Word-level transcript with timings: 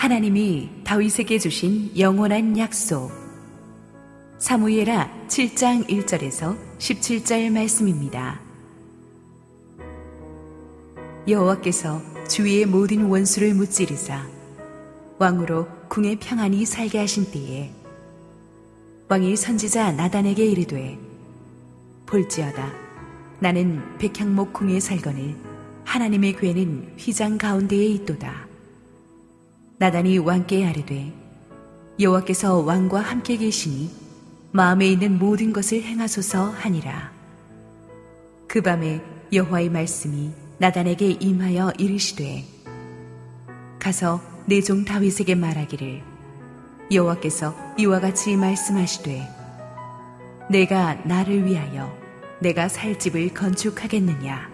하나님이 0.00 0.70
다윗에게 0.82 1.38
주신 1.38 1.90
영원한 1.98 2.56
약속. 2.56 3.10
사무엘하 4.38 5.10
7장 5.28 5.86
1절에서 5.90 6.56
17절 6.78 7.50
말씀입니다. 7.50 8.40
여호와께서 11.28 12.00
주위의 12.30 12.64
모든 12.64 13.04
원수를 13.10 13.52
무찌르사 13.52 14.26
왕으로 15.18 15.68
궁에 15.90 16.16
평안히 16.18 16.64
살게 16.64 16.98
하신 16.98 17.30
때에 17.30 17.70
왕이 19.10 19.36
선지자 19.36 19.92
나단에게 19.92 20.46
이르되 20.46 20.98
볼지어다 22.06 22.72
나는 23.38 23.82
백향목 23.98 24.54
궁에 24.54 24.80
살거늘 24.80 25.36
하나님의 25.84 26.36
괴는 26.36 26.94
휘장 26.96 27.36
가운데에 27.36 27.84
있도다 27.84 28.49
나단이 29.80 30.18
왕께 30.18 30.66
아뢰되 30.66 31.10
여호와께서 31.98 32.58
왕과 32.58 33.00
함께 33.00 33.38
계시니 33.38 33.90
마음에 34.52 34.86
있는 34.86 35.18
모든 35.18 35.54
것을 35.54 35.82
행하소서 35.82 36.50
하니라. 36.50 37.10
그 38.46 38.60
밤에 38.60 39.00
여호와의 39.32 39.70
말씀이 39.70 40.32
나단에게 40.58 41.12
임하여 41.12 41.72
이르시되 41.78 42.44
가서 43.78 44.20
내 44.44 44.60
종 44.60 44.84
다윗에게 44.84 45.34
말하기를 45.34 46.02
여호와께서 46.92 47.54
이와 47.78 48.00
같이 48.00 48.36
말씀하시되 48.36 49.26
내가 50.50 50.96
나를 51.06 51.46
위하여 51.46 51.90
내가 52.40 52.68
살 52.68 52.98
집을 52.98 53.32
건축하겠느냐? 53.32 54.50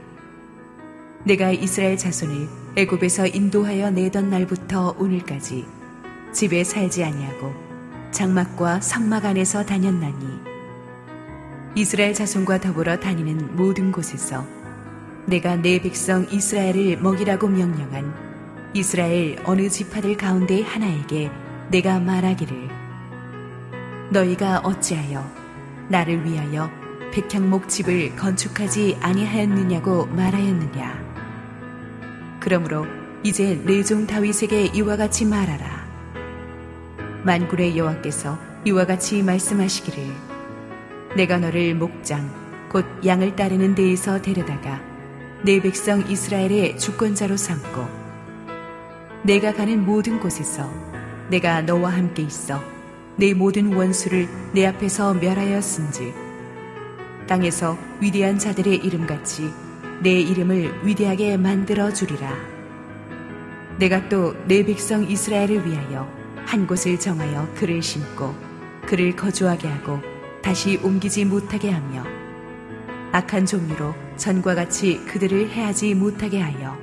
내가 1.25 1.51
이스라엘 1.51 1.97
자손을 1.97 2.66
애굽에서 2.79 3.29
인도하여 3.29 3.91
내던 3.91 4.29
날부터 4.29 4.97
오늘까지 4.99 5.65
집에 6.31 6.63
살지 6.63 7.05
아니하고 7.05 7.55
장막과 8.11 8.83
성막 8.83 9.25
안에서 9.25 9.65
다녔나니 9.65 10.27
이스라엘 11.75 12.13
자손과 12.13 12.61
더불어 12.61 13.01
다니는 13.01 13.57
모든 13.57 13.93
곳에서 13.93 14.47
내가 15.25 15.57
내 15.57 15.81
백성 15.81 16.27
이스라엘을 16.31 16.99
먹이라고 16.99 17.49
명령한 17.49 18.13
이스라엘 18.75 19.39
어느 19.47 19.71
지파들 19.71 20.19
가운데 20.19 20.61
하나에게 20.61 21.31
내가 21.71 21.99
말하기를 21.99 22.69
너희가 24.11 24.59
어찌하여 24.59 25.25
나를 25.89 26.27
위하여 26.27 26.71
백향목 27.13 27.71
집을 27.71 28.17
건축하지 28.17 28.99
아니하였느냐고 29.01 30.05
말하였느냐 30.09 31.06
그러므로 32.47 32.87
이제 33.25 33.61
내종 33.65 34.07
다윗에게 34.07 34.67
이와 34.67 34.97
같이 34.97 35.25
말하라. 35.25 35.85
만군의 37.25 37.77
여호와께서 37.77 38.39
이와 38.65 38.87
같이 38.87 39.21
말씀하시기를 39.25 40.05
내가 41.17 41.39
너를 41.39 41.75
목장 41.75 42.31
곧 42.71 42.85
양을 43.05 43.35
따르는 43.35 43.75
데에서 43.75 44.23
데려다가 44.23 44.81
내 45.43 45.61
백성 45.61 46.09
이스라엘의 46.09 46.79
주권자로 46.79 47.37
삼고 47.37 47.89
내가 49.25 49.53
가는 49.53 49.85
모든 49.85 50.21
곳에서 50.21 50.73
내가 51.29 51.63
너와 51.63 51.91
함께 51.91 52.23
있어 52.23 52.63
내 53.17 53.35
모든 53.35 53.75
원수를 53.75 54.29
내 54.53 54.67
앞에서 54.67 55.15
멸하였은즉 55.15 56.15
땅에서 57.27 57.77
위대한 58.01 58.39
자들의 58.39 58.77
이름같이 58.77 59.66
내 60.03 60.21
이름을 60.21 60.87
위대하게 60.87 61.37
만들어 61.37 61.93
주리라. 61.93 62.57
내가 63.79 64.09
또 64.09 64.35
내 64.47 64.65
백성 64.65 65.05
이스라엘을 65.05 65.67
위하여 65.67 66.09
한 66.47 66.67
곳을 66.67 66.99
정하여 66.99 67.49
그를 67.55 67.83
심고 67.83 68.35
그를 68.87 69.15
거주하게 69.17 69.69
하고 69.69 70.01
다시 70.43 70.79
옮기지 70.83 71.25
못하게 71.25 71.71
하며 71.71 72.05
악한 73.13 73.47
종류로 73.47 73.95
전과 74.17 74.55
같이 74.55 75.05
그들을 75.07 75.51
해하지 75.51 75.95
못하게 75.95 76.41
하여 76.41 76.79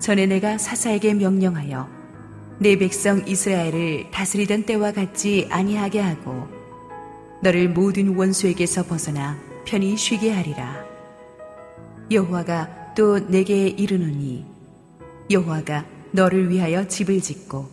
전에 0.00 0.26
내가 0.26 0.58
사사에게 0.58 1.14
명령하여 1.14 1.88
내 2.58 2.76
백성 2.76 3.26
이스라엘을 3.26 4.10
다스리던 4.10 4.64
때와 4.64 4.92
같지 4.92 5.48
아니하게 5.50 6.00
하고 6.00 6.48
너를 7.42 7.68
모든 7.68 8.16
원수에게서 8.16 8.84
벗어나 8.84 9.38
편히 9.64 9.96
쉬게 9.96 10.32
하리라 10.32 10.83
여호와가 12.10 12.94
또 12.94 13.18
내게 13.18 13.68
이르노니 13.68 14.44
여호와가 15.30 15.86
너를 16.12 16.50
위하여 16.50 16.86
집을 16.86 17.20
짓고 17.20 17.68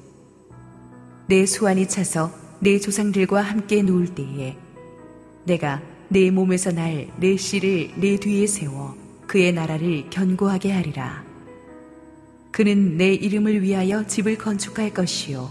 내 1.28 1.46
수완이 1.46 1.88
차서 1.88 2.31
내 2.59 2.80
조상들과 2.80 3.42
함께 3.42 3.81
누울 3.81 4.14
때에 4.16 4.58
내가 5.46 5.81
내 6.09 6.30
몸에서 6.31 6.72
날 6.72 7.08
내 7.18 7.38
씨를 7.38 7.92
내 7.96 8.18
뒤에 8.18 8.47
세워 8.47 8.96
그의 9.28 9.53
나라를 9.53 10.09
견고하게 10.09 10.72
하리라. 10.72 11.24
그는 12.52 12.98
내 12.98 13.13
이름을 13.13 13.62
위하여 13.62 14.06
집을 14.06 14.38
건축할 14.38 14.94
것이요. 14.94 15.50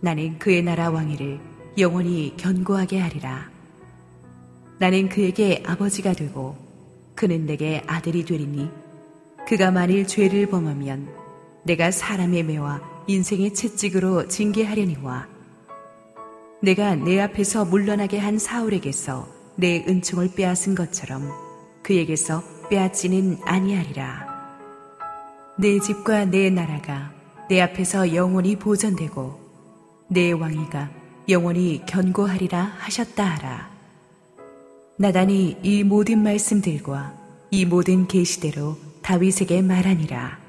나는 0.00 0.38
그의 0.38 0.62
나라 0.62 0.90
왕위를 0.90 1.38
영원히 1.76 2.34
견고하게 2.38 2.98
하리라. 3.00 3.50
나는 4.78 5.08
그에게 5.10 5.62
아버지가 5.66 6.14
되고 6.14 6.65
그는 7.16 7.46
내게 7.46 7.82
아들이 7.86 8.24
되리니 8.24 8.70
그가 9.48 9.70
만일 9.70 10.06
죄를 10.06 10.46
범하면 10.46 11.08
내가 11.64 11.90
사람의 11.90 12.44
매와 12.44 12.80
인생의 13.08 13.54
채찍으로 13.54 14.28
징계하려니와 14.28 15.26
내가 16.62 16.94
내 16.94 17.20
앞에서 17.20 17.64
물러나게 17.64 18.18
한 18.18 18.38
사울에게서 18.38 19.28
내 19.56 19.84
은총을 19.88 20.34
빼앗은 20.34 20.74
것처럼 20.74 21.30
그에게서 21.82 22.42
빼앗지는 22.68 23.38
아니하리라. 23.44 24.26
내 25.58 25.78
집과 25.78 26.26
내 26.26 26.50
나라가 26.50 27.12
내 27.48 27.60
앞에서 27.60 28.14
영원히 28.14 28.56
보존되고 28.56 29.38
내 30.10 30.32
왕위가 30.32 30.90
영원히 31.28 31.82
견고하리라 31.86 32.60
하셨다 32.78 33.24
하라. 33.24 33.75
나단이 34.98 35.58
이 35.62 35.84
모든 35.84 36.22
말씀들과 36.22 37.14
이 37.50 37.66
모든 37.66 38.08
계시대로 38.08 38.78
다윗에게 39.02 39.60
말하니라. 39.60 40.40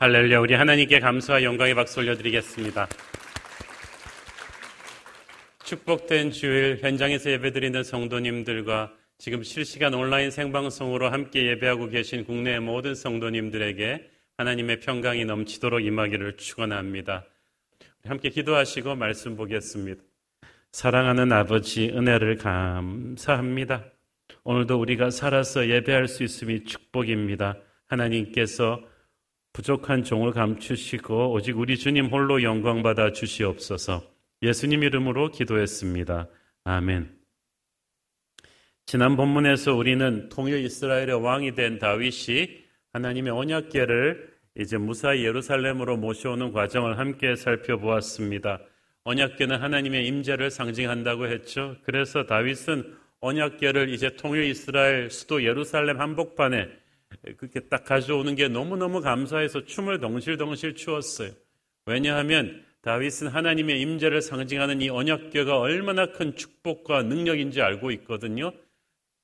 할렐루야 0.00 0.40
우리 0.40 0.54
하나님께 0.54 0.98
감사와 0.98 1.44
영광의 1.44 1.76
박수 1.76 2.00
올려드리겠습니다. 2.00 2.88
축복된 5.62 6.32
주일 6.32 6.78
현장에서 6.82 7.30
예배드리는 7.30 7.84
성도님들과 7.84 8.92
지금 9.18 9.44
실시간 9.44 9.94
온라인 9.94 10.32
생방송으로 10.32 11.10
함께 11.10 11.46
예배하고 11.50 11.88
계신 11.90 12.24
국내 12.24 12.58
모든 12.58 12.96
성도님들에게 12.96 14.10
하나님의 14.38 14.80
평강이 14.80 15.24
넘치도록 15.24 15.84
임하기를 15.84 16.36
축원합니다. 16.36 17.26
함께 18.06 18.30
기도하시고 18.30 18.96
말씀 18.96 19.36
보겠습니다. 19.36 20.09
사랑하는 20.72 21.32
아버지 21.32 21.88
은혜를 21.88 22.36
감사합니다. 22.36 23.84
오늘도 24.44 24.80
우리가 24.80 25.10
살아서 25.10 25.68
예배할 25.68 26.06
수 26.06 26.22
있음이 26.22 26.64
축복입니다. 26.64 27.56
하나님께서 27.88 28.80
부족한 29.52 30.04
종을 30.04 30.30
감추시고 30.30 31.32
오직 31.32 31.58
우리 31.58 31.76
주님 31.76 32.06
홀로 32.06 32.42
영광 32.44 32.84
받아 32.84 33.12
주시옵소서. 33.12 34.02
예수님 34.42 34.84
이름으로 34.84 35.32
기도했습니다. 35.32 36.28
아멘. 36.64 37.18
지난 38.86 39.16
본문에서 39.16 39.74
우리는 39.74 40.28
통일 40.28 40.64
이스라엘의 40.64 41.20
왕이 41.20 41.54
된 41.54 41.78
다윗이 41.80 42.60
하나님의 42.92 43.32
언약궤를 43.32 44.30
이제 44.56 44.78
무사히 44.78 45.24
예루살렘으로 45.24 45.96
모셔오는 45.96 46.52
과정을 46.52 46.98
함께 46.98 47.34
살펴보았습니다. 47.34 48.60
언약궤는 49.04 49.60
하나님의 49.60 50.06
임재를 50.06 50.50
상징한다고 50.50 51.26
했죠. 51.26 51.76
그래서 51.84 52.26
다윗은 52.26 52.96
언약궤를 53.20 53.90
이제 53.90 54.16
통일 54.16 54.44
이스라엘 54.44 55.10
수도 55.10 55.44
예루살렘 55.44 56.00
한복판에 56.00 56.68
그렇게 57.36 57.60
딱 57.60 57.84
가져오는 57.84 58.34
게 58.34 58.48
너무너무 58.48 59.00
감사해서 59.00 59.64
춤을 59.64 60.00
덩실덩실 60.00 60.74
추었어요. 60.74 61.30
왜냐하면 61.86 62.64
다윗은 62.82 63.28
하나님의 63.28 63.80
임재를 63.80 64.22
상징하는 64.22 64.80
이 64.80 64.88
언약궤가 64.88 65.58
얼마나 65.58 66.12
큰 66.12 66.34
축복과 66.34 67.02
능력인지 67.02 67.60
알고 67.60 67.90
있거든요. 67.92 68.52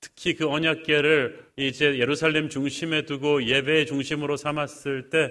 특히 0.01 0.35
그 0.35 0.47
언약궤를 0.47 1.47
이제 1.57 1.99
예루살렘 1.99 2.49
중심에 2.49 3.03
두고 3.03 3.45
예배의 3.45 3.87
중심으로 3.87 4.37
삼았을 4.37 5.09
때 5.09 5.31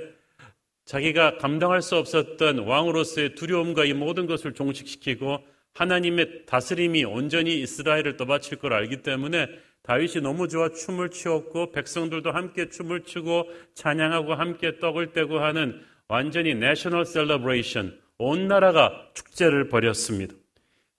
자기가 0.85 1.37
감당할 1.37 1.81
수 1.81 1.95
없었던 1.97 2.59
왕으로서의 2.59 3.35
두려움과 3.35 3.85
이 3.85 3.93
모든 3.93 4.27
것을 4.27 4.53
종식시키고 4.53 5.43
하나님의 5.73 6.45
다스림이 6.45 7.03
온전히 7.03 7.59
이스라엘을 7.61 8.17
떠받칠 8.17 8.59
걸 8.59 8.73
알기 8.73 9.01
때문에 9.01 9.47
다윗이 9.81 10.21
너무 10.21 10.47
좋아 10.47 10.69
춤을 10.69 11.09
추었고 11.09 11.71
백성들도 11.71 12.31
함께 12.31 12.69
춤을 12.69 13.03
추고 13.03 13.49
찬양하고 13.73 14.33
함께 14.33 14.79
떡을 14.79 15.13
떼고 15.13 15.39
하는 15.39 15.81
완전히 16.07 16.55
national 16.55 17.05
celebration, 17.05 17.99
온 18.17 18.47
나라가 18.47 19.09
축제를 19.13 19.69
벌였습니다. 19.69 20.33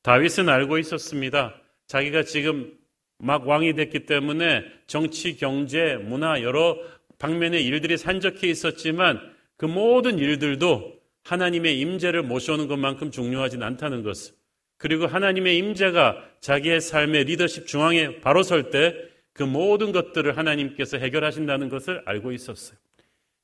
다윗은 0.02 0.48
알고 0.48 0.78
있었습니다. 0.78 1.54
자기가 1.86 2.24
지금 2.24 2.72
막 3.18 3.48
왕이 3.48 3.74
됐기 3.74 4.06
때문에 4.06 4.64
정치, 4.86 5.36
경제, 5.36 5.96
문화 5.96 6.42
여러 6.42 6.76
방면의 7.18 7.64
일들이 7.64 7.96
산적해 7.96 8.46
있었지만 8.48 9.35
그 9.56 9.66
모든 9.66 10.18
일들도 10.18 10.94
하나님의 11.24 11.80
임재를 11.80 12.22
모셔오는 12.22 12.68
것만큼 12.68 13.10
중요하진 13.10 13.62
않다는 13.62 14.02
것을 14.02 14.34
그리고 14.78 15.06
하나님의 15.06 15.56
임재가 15.58 16.22
자기의 16.40 16.80
삶의 16.80 17.24
리더십 17.24 17.66
중앙에 17.66 18.20
바로 18.20 18.42
설 18.42 18.70
때 18.70 19.16
그 19.36 19.42
모든 19.42 19.92
것들을 19.92 20.36
하나님께서 20.36 20.96
해결하신다는 20.96 21.68
것을 21.68 22.02
알고 22.06 22.32
있었어요. 22.32 22.78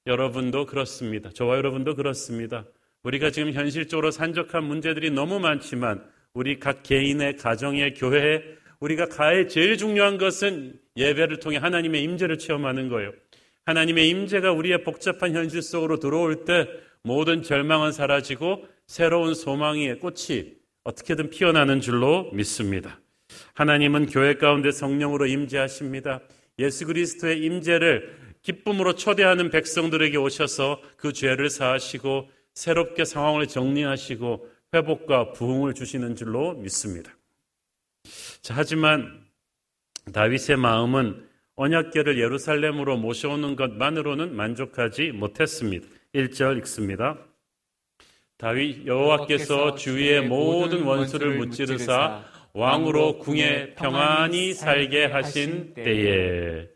여러분도 0.07 0.67
그렇습니다. 0.67 1.31
저와 1.31 1.57
여러분도 1.59 1.95
그렇습니다. 1.95 2.65
우리가 3.03 3.31
지금 3.31 3.53
현실적으로 3.53 4.11
산적한 4.11 4.65
문제들이 4.65 5.11
너무 5.11 5.39
많지만 5.39 6.03
우리 6.33 6.59
각 6.59 6.83
개인의 6.83 7.37
가정의 7.37 7.95
교회에 7.95 8.43
우리가 8.81 9.07
가해 9.07 9.47
제일 9.49 9.77
중요한 9.77 10.17
것은 10.19 10.81
예배를 10.97 11.41
통해 11.41 11.59
하나님의 11.59 12.03
임재를 12.03 12.39
체험하는 12.39 12.89
거예요. 12.89 13.13
하나님의 13.65 14.09
임재가 14.09 14.53
우리의 14.53 14.83
복잡한 14.83 15.35
현실 15.35 15.63
속으로 15.63 15.99
들어올 15.99 16.45
때 16.45 16.69
모든 17.03 17.43
절망은 17.43 17.93
사라지고 17.93 18.67
새로운 18.87 19.35
소망의 19.35 19.99
꽃이 20.01 20.55
어떻게든 20.85 21.31
피어나는 21.31 21.81
줄로 21.81 22.31
믿습니다. 22.33 23.01
하나님은 23.55 24.07
교회 24.07 24.35
가운데 24.35 24.73
성령으로 24.73 25.27
임재하십니다. 25.27 26.21
예수 26.59 26.87
그리스도의 26.87 27.43
임재를 27.45 28.19
기쁨으로 28.43 28.95
초대하는 28.95 29.51
백성들에게 29.51 30.17
오셔서 30.17 30.81
그 30.97 31.13
죄를 31.13 31.49
사하시고 31.49 32.29
새롭게 32.55 33.05
상황을 33.05 33.47
정리하시고 33.47 34.49
회복과 34.75 35.33
부흥을 35.33 35.75
주시는 35.75 36.17
줄로 36.17 36.55
믿습니다. 36.55 37.17
자, 38.41 38.55
하지만 38.57 39.25
다윗의 40.13 40.57
마음은 40.57 41.32
언약궤를 41.63 42.19
예루살렘으로 42.19 42.97
모셔오는 42.97 43.55
것만으로는 43.55 44.35
만족하지 44.35 45.13
못했습니다. 45.13 45.87
1절 46.13 46.59
읽습니다. 46.59 47.19
다윗 48.37 48.85
여호와께서 48.85 49.77
주위의 49.77 50.27
모든 50.27 50.83
원수를 50.83 51.37
무찌르사 51.39 52.25
왕으로 52.53 53.19
궁에 53.19 53.75
평안히 53.75 54.53
살게 54.53 55.05
하신 55.05 55.75
때에 55.75 56.69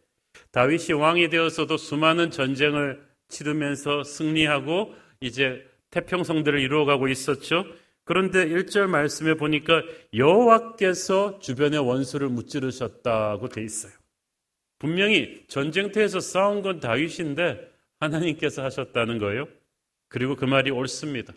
다윗이 0.53 0.93
왕이 0.93 1.31
되어서도 1.31 1.77
수많은 1.77 2.31
전쟁을 2.31 3.03
치르면서 3.29 4.05
승리하고 4.05 4.95
이제 5.21 5.65
태평성대를 5.91 6.61
이루어가고 6.61 7.09
있었죠. 7.09 7.65
그런데 8.05 8.47
1절 8.47 8.87
말씀에 8.87 9.35
보니까 9.35 9.83
여호와께서 10.15 11.41
주변의 11.41 11.81
원수를 11.81 12.29
무찌르셨다고 12.29 13.49
돼 13.49 13.65
있어요. 13.65 13.93
분명히 14.79 15.45
전쟁터에서 15.49 16.21
싸운 16.21 16.63
건 16.63 16.81
다윗인데 16.81 17.71
하나님께서 18.01 18.63
하셨다는 18.63 19.19
거예요. 19.19 19.49
그리고 20.09 20.37
그 20.37 20.45
말이 20.45 20.71
옳습니다. 20.71 21.33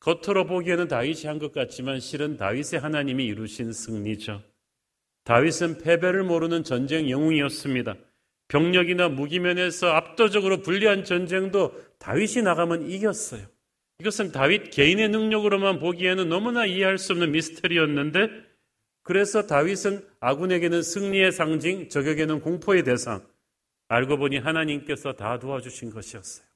겉으로 0.00 0.46
보기에는 0.46 0.88
다윗이 0.88 1.22
한 1.26 1.38
것 1.38 1.52
같지만 1.52 2.00
실은 2.00 2.36
다윗의 2.36 2.80
하나님이 2.80 3.24
이루신 3.26 3.72
승리죠. 3.72 4.42
다윗은 5.24 5.78
패배를 5.78 6.24
모르는 6.24 6.64
전쟁 6.64 7.08
영웅이었습니다. 7.08 7.94
병력이나 8.48 9.08
무기면에서 9.08 9.88
압도적으로 9.92 10.60
불리한 10.60 11.04
전쟁도 11.04 11.72
다윗이 11.98 12.42
나가면 12.42 12.90
이겼어요. 12.90 13.46
이것은 14.00 14.32
다윗 14.32 14.70
개인의 14.70 15.08
능력으로만 15.08 15.78
보기에는 15.78 16.28
너무나 16.28 16.66
이해할 16.66 16.98
수 16.98 17.12
없는 17.12 17.32
미스터리였는데 17.32 18.43
그래서 19.04 19.46
다윗은 19.46 20.04
아군에게는 20.18 20.82
승리의 20.82 21.30
상징, 21.30 21.88
적에게는 21.90 22.40
공포의 22.40 22.82
대상. 22.84 23.24
알고 23.88 24.16
보니 24.16 24.38
하나님께서 24.38 25.12
다 25.12 25.38
도와주신 25.38 25.90
것이었어요. 25.90 26.46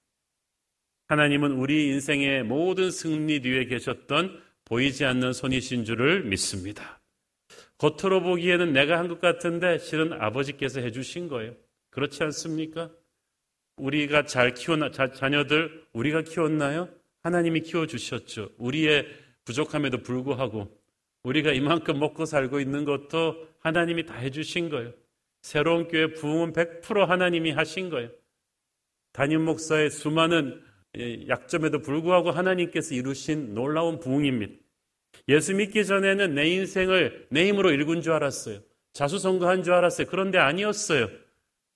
하나님은 1.09 1.53
우리 1.53 1.89
인생의 1.89 2.45
모든 2.45 2.91
승리 2.91 3.41
뒤에 3.41 3.67
계셨던 3.67 4.43
보이지 4.65 5.05
않는 5.05 5.35
손이신 5.35 5.85
줄을 5.85 6.25
믿습니다. 6.25 7.01
겉으로 7.77 8.23
보기에는 8.23 8.73
내가 8.73 8.99
한 8.99 9.09
것 9.09 9.21
같은데 9.21 9.79
실은 9.79 10.15
아버지께서 10.15 10.81
해주신 10.81 11.29
거예요. 11.29 11.55
그렇지 11.91 12.23
않습니까? 12.25 12.91
우리가 13.77 14.25
잘 14.25 14.55
자, 14.55 15.13
자녀들 15.13 15.87
우리가 15.93 16.23
키웠나요? 16.23 16.89
하나님이 17.23 17.61
키워주셨죠. 17.61 18.53
우리의 18.57 19.07
부족함에도 19.45 19.99
불구하고 19.99 20.78
우리가 21.29 21.53
이만큼 21.53 21.99
먹고 21.99 22.25
살고 22.25 22.61
있는 22.61 22.85
것도 22.85 23.49
하나님이 23.61 24.07
다 24.07 24.15
해주신 24.15 24.69
거예요. 24.71 24.93
새로운 25.43 25.89
교회 25.89 26.13
부흥은 26.13 26.53
100% 26.53 27.07
하나님이 27.07 27.51
하신 27.53 27.91
거예요. 27.91 28.11
담임 29.13 29.43
목사의 29.45 29.91
수많은 29.91 30.63
약점에도 31.29 31.81
불구하고 31.81 32.31
하나님께서 32.31 32.95
이루신 32.95 33.55
놀라운 33.55 34.01
부흥입니다. 34.01 34.55
예수 35.29 35.55
믿기 35.55 35.85
전에는 35.85 36.35
내 36.35 36.49
인생을 36.49 37.27
내 37.31 37.47
힘으로 37.49 37.73
읽은 37.73 38.01
줄 38.01 38.13
알았어요. 38.13 38.61
자수성가한 38.93 39.63
줄 39.63 39.75
알았어요. 39.75 40.07
그런데 40.09 40.39
아니었어요. 40.39 41.09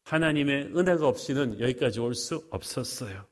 하나님의 0.04 0.72
은혜가 0.76 1.06
없이는 1.06 1.60
여기까지 1.60 2.00
올 2.00 2.14
수 2.14 2.44
없었어요. 2.50 3.24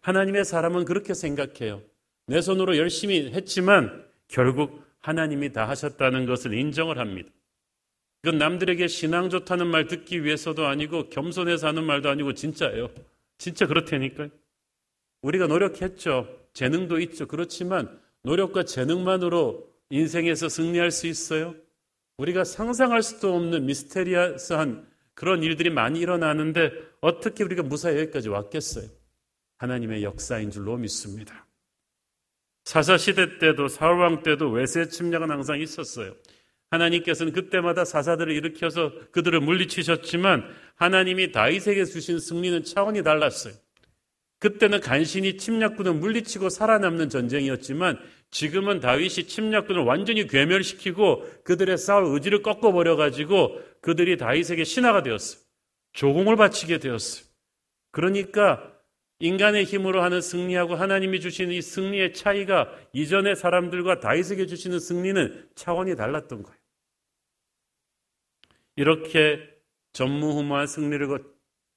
하나님의 0.00 0.44
사람은 0.44 0.84
그렇게 0.84 1.14
생각해요. 1.14 1.82
내 2.26 2.40
손으로 2.40 2.76
열심히 2.76 3.30
했지만 3.32 4.04
결국 4.28 4.89
하나님이 5.00 5.52
다 5.52 5.68
하셨다는 5.68 6.26
것을 6.26 6.54
인정을 6.54 6.98
합니다. 6.98 7.30
이건 8.22 8.38
남들에게 8.38 8.86
신앙 8.86 9.30
좋다는 9.30 9.66
말 9.66 9.86
듣기 9.86 10.24
위해서도 10.24 10.66
아니고 10.66 11.08
겸손해서 11.08 11.68
하는 11.68 11.84
말도 11.84 12.10
아니고 12.10 12.34
진짜예요. 12.34 12.90
진짜 13.38 13.66
그렇다니까요. 13.66 14.28
우리가 15.22 15.46
노력했죠. 15.46 16.28
재능도 16.52 17.00
있죠. 17.00 17.26
그렇지만 17.26 17.98
노력과 18.22 18.64
재능만으로 18.64 19.68
인생에서 19.88 20.48
승리할 20.48 20.90
수 20.90 21.06
있어요? 21.06 21.54
우리가 22.18 22.44
상상할 22.44 23.02
수도 23.02 23.34
없는 23.34 23.64
미스테리어스한 23.66 24.86
그런 25.14 25.42
일들이 25.42 25.70
많이 25.70 26.00
일어나는데 26.00 26.72
어떻게 27.00 27.44
우리가 27.44 27.62
무사히 27.62 27.98
여기까지 27.98 28.28
왔겠어요? 28.28 28.86
하나님의 29.56 30.02
역사인 30.02 30.50
줄로 30.50 30.76
믿습니다. 30.76 31.46
사사 32.64 32.96
시대 32.96 33.38
때도 33.38 33.68
사울왕 33.68 34.22
때도 34.22 34.50
외세 34.50 34.88
침략은 34.88 35.30
항상 35.30 35.60
있었어요. 35.60 36.14
하나님께서는 36.70 37.32
그때마다 37.32 37.84
사사들을 37.84 38.32
일으켜서 38.32 38.92
그들을 39.10 39.40
물리치셨지만 39.40 40.48
하나님이 40.76 41.32
다윗에게 41.32 41.84
주신 41.84 42.20
승리는 42.20 42.62
차원이 42.64 43.02
달랐어요. 43.02 43.54
그때는 44.38 44.80
간신히 44.80 45.36
침략군을 45.36 45.94
물리치고 45.94 46.48
살아남는 46.48 47.10
전쟁이었지만 47.10 47.98
지금은 48.30 48.80
다윗이 48.80 49.26
침략군을 49.26 49.82
완전히 49.82 50.26
괴멸시키고 50.26 51.42
그들의 51.44 51.76
싸울 51.76 52.14
의지를 52.14 52.42
꺾어버려 52.42 52.96
가지고 52.96 53.60
그들이 53.82 54.16
다윗에게 54.16 54.64
신하가 54.64 55.02
되었어요. 55.02 55.42
조공을 55.92 56.36
바치게 56.36 56.78
되었어요. 56.78 57.24
그러니까 57.90 58.69
인간의 59.20 59.64
힘으로 59.64 60.02
하는 60.02 60.20
승리하고 60.20 60.74
하나님이 60.74 61.20
주시는 61.20 61.54
이 61.54 61.62
승리의 61.62 62.14
차이가 62.14 62.74
이전의 62.92 63.36
사람들과 63.36 64.00
다윗에게 64.00 64.46
주시는 64.46 64.80
승리는 64.80 65.50
차원이 65.54 65.94
달랐던 65.94 66.42
거예요. 66.42 66.58
이렇게 68.76 69.46
전무후무한 69.92 70.66
승리를 70.66 71.06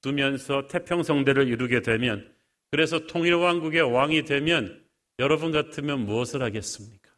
두면서 0.00 0.66
태평성대를 0.68 1.48
이루게 1.48 1.82
되면 1.82 2.32
그래서 2.70 3.06
통일왕국의 3.06 3.82
왕이 3.82 4.24
되면 4.24 4.82
여러분 5.18 5.52
같으면 5.52 6.00
무엇을 6.00 6.42
하겠습니까? 6.42 7.10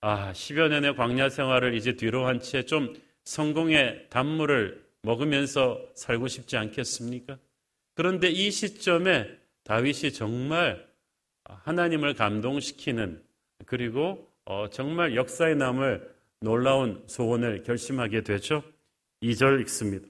아, 0.00 0.32
10여 0.32 0.68
년의 0.68 0.96
광야 0.96 1.28
생활을 1.28 1.74
이제 1.74 1.94
뒤로 1.96 2.26
한 2.26 2.40
채 2.40 2.62
좀 2.62 2.94
성공의 3.24 4.06
단물을 4.10 4.82
먹으면서 5.02 5.80
살고 5.94 6.28
싶지 6.28 6.56
않겠습니까? 6.56 7.38
그런데 7.94 8.28
이 8.28 8.50
시점에 8.50 9.39
다윗이 9.64 10.12
정말 10.12 10.86
하나님을 11.44 12.14
감동시키는 12.14 13.22
그리고 13.66 14.30
어, 14.44 14.68
정말 14.70 15.14
역사에 15.16 15.54
남을 15.54 16.08
놀라운 16.40 17.02
소원을 17.06 17.62
결심하게 17.62 18.22
되죠. 18.22 18.62
2절 19.22 19.60
읽습니다. 19.62 20.06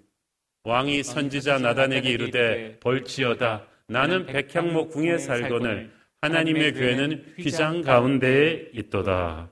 왕이 0.64 1.02
선지자 1.02 1.58
나단에게 1.58 2.10
이르되 2.10 2.78
벌지어다 2.80 3.66
나는 3.86 4.26
백향목 4.26 4.90
궁에 4.90 5.18
살거늘 5.18 5.90
하나님의 6.20 6.74
교회는 6.74 7.34
휘장 7.38 7.82
가운데에 7.82 8.70
있도다. 8.74 9.50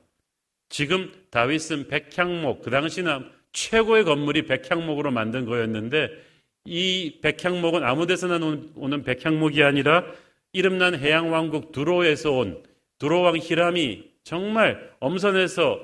지금 0.69 1.11
다윗은 1.31 1.89
백향목 1.89 2.63
그 2.63 2.71
당시는 2.71 3.31
최고의 3.53 4.05
건물이 4.05 4.43
백향목으로 4.43 5.11
만든 5.11 5.47
거였는데 5.47 6.11
이 6.69 7.21
백향목은 7.23 7.83
아무 7.83 8.07
데서나 8.07 8.39
오는 8.75 9.03
백향목이 9.03 9.63
아니라 9.63 10.05
이름난 10.53 10.99
해양왕국 10.99 11.73
두로에서 11.73 12.33
온 12.33 12.63
두로왕 12.99 13.39
히람이 13.39 14.05
정말 14.23 14.95
엄선해서 15.01 15.81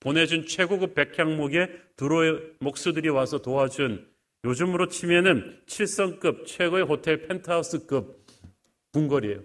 보내준 0.00 0.46
최고급 0.46 0.94
백향목에 0.94 1.70
두로의 1.96 2.40
목수들이 2.58 3.08
와서 3.08 3.38
도와준 3.38 4.04
요즘으로 4.44 4.88
치면은 4.88 5.60
7성급 5.66 6.46
최고의 6.46 6.84
호텔 6.84 7.22
펜트하우스급 7.22 8.24
궁궐이에요. 8.92 9.42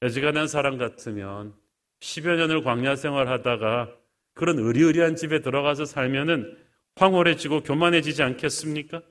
여지간한 0.00 0.48
사람 0.48 0.78
같으면 0.78 1.52
10여 2.00 2.36
년을 2.36 2.62
광야 2.62 2.96
생활하다가 2.96 3.94
그런 4.32 4.58
의리의리한 4.58 5.16
집에 5.16 5.42
들어가서 5.42 5.84
살면은 5.84 6.56
황홀해지고 6.96 7.64
교만해지지 7.64 8.22
않겠습니까? 8.22 9.02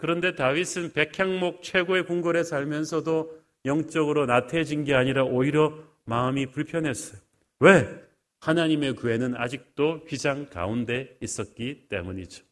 그런데 0.00 0.34
다윗은 0.34 0.94
백향목 0.94 1.62
최고의 1.62 2.06
궁궐에 2.06 2.42
살면서도 2.42 3.38
영적으로 3.66 4.24
나태해진 4.24 4.84
게 4.84 4.94
아니라 4.94 5.24
오히려 5.24 5.74
마음이 6.04 6.46
불편했어요. 6.46 7.20
왜? 7.60 7.86
하나님의 8.40 8.94
구애는 8.94 9.36
아직도 9.36 10.06
휘장 10.08 10.48
가운데 10.48 11.14
있었기 11.20 11.88
때문이죠. 11.90 12.42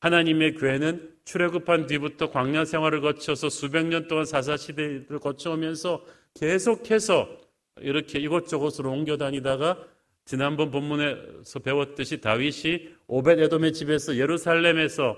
하나님의 0.00 0.56
교회는 0.56 1.14
출애굽한 1.24 1.86
뒤부터 1.86 2.30
광야 2.30 2.64
생활을 2.64 3.00
거쳐서 3.00 3.48
수백 3.48 3.86
년 3.86 4.08
동안 4.08 4.24
사사 4.24 4.56
시대를 4.56 5.20
거쳐오면서 5.20 6.04
계속해서 6.34 7.40
이렇게 7.80 8.18
이곳저곳으로 8.18 8.90
옮겨 8.90 9.16
다니다가 9.16 9.78
지난번 10.24 10.70
본문에서 10.70 11.60
배웠듯이 11.60 12.20
다윗이 12.20 12.88
오벳 13.06 13.38
에돔의 13.38 13.72
집에서 13.72 14.16
예루살렘에서 14.16 15.16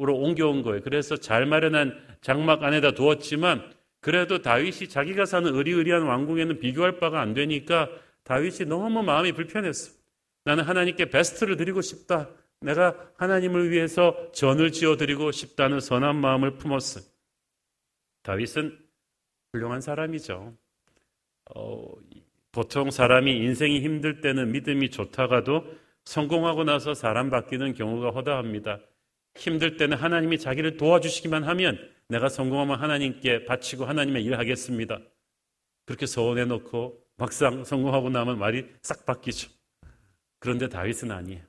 으로 0.00 0.16
옮겨온 0.16 0.62
거예요. 0.62 0.82
그래서 0.82 1.16
잘 1.16 1.46
마련한 1.46 1.98
장막 2.20 2.62
안에다 2.62 2.92
두었지만 2.92 3.72
그래도 4.00 4.42
다윗이 4.42 4.88
자기가 4.88 5.24
사는 5.24 5.54
의리의리한 5.54 6.02
왕궁에는 6.02 6.60
비교할 6.60 6.98
바가 6.98 7.20
안 7.20 7.32
되니까 7.32 7.88
다윗이 8.24 8.68
너무 8.68 9.02
마음이 9.02 9.32
불편했어. 9.32 9.92
나는 10.44 10.64
하나님께 10.64 11.06
베스트를 11.06 11.56
드리고 11.56 11.80
싶다. 11.80 12.28
내가 12.60 12.94
하나님을 13.16 13.70
위해서 13.70 14.30
전을 14.32 14.72
지어 14.72 14.96
드리고 14.96 15.32
싶다는 15.32 15.80
선한 15.80 16.16
마음을 16.16 16.56
품었어요. 16.58 17.04
다윗은 18.22 18.78
훌륭한 19.52 19.80
사람이죠. 19.80 20.54
어, 21.54 21.88
보통 22.52 22.90
사람이 22.90 23.32
인생이 23.32 23.80
힘들 23.80 24.20
때는 24.20 24.52
믿음이 24.52 24.90
좋다가도 24.90 25.64
성공하고 26.04 26.64
나서 26.64 26.94
사람 26.94 27.30
바뀌는 27.30 27.74
경우가 27.74 28.10
허다합니다. 28.10 28.80
힘들 29.36 29.76
때는 29.76 29.96
하나님이 29.96 30.38
자기를 30.38 30.76
도와주시기만 30.76 31.44
하면 31.44 31.78
내가 32.08 32.28
성공하면 32.28 32.80
하나님께 32.80 33.44
바치고 33.44 33.84
하나님의 33.84 34.24
일을 34.24 34.38
하겠습니다. 34.38 34.98
그렇게 35.84 36.06
서원해 36.06 36.44
놓고 36.44 37.02
막상 37.16 37.64
성공하고 37.64 38.10
나면 38.10 38.38
말이 38.38 38.66
싹 38.82 39.06
바뀌죠. 39.06 39.50
그런데 40.38 40.68
다윗은 40.68 41.10
아니에요. 41.10 41.42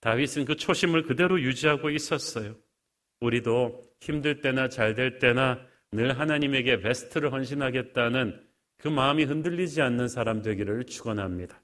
다윗은 0.00 0.44
그 0.44 0.56
초심을 0.56 1.02
그대로 1.02 1.40
유지하고 1.40 1.90
있었어요. 1.90 2.56
우리도 3.20 3.84
힘들 4.00 4.40
때나 4.40 4.68
잘 4.68 4.94
될 4.94 5.18
때나 5.18 5.60
늘 5.90 6.18
하나님에게 6.18 6.80
베스트를 6.80 7.32
헌신하겠다는 7.32 8.46
그 8.78 8.88
마음이 8.88 9.24
흔들리지 9.24 9.82
않는 9.82 10.08
사람 10.08 10.42
되기를 10.42 10.84
축원합니다. 10.84 11.60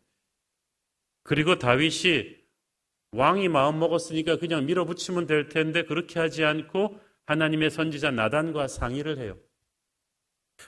그리고 1.22 1.58
다윗이 1.58 2.43
왕이 3.14 3.49
마음 3.49 3.78
먹었으니까 3.78 4.38
그냥 4.38 4.66
밀어붙이면 4.66 5.26
될 5.26 5.49
텐데 5.49 5.85
그렇게 5.85 6.18
하지 6.18 6.44
않고 6.44 6.99
하나님의 7.26 7.71
선지자 7.71 8.11
나단과 8.11 8.66
상의를 8.66 9.18
해요. 9.18 9.38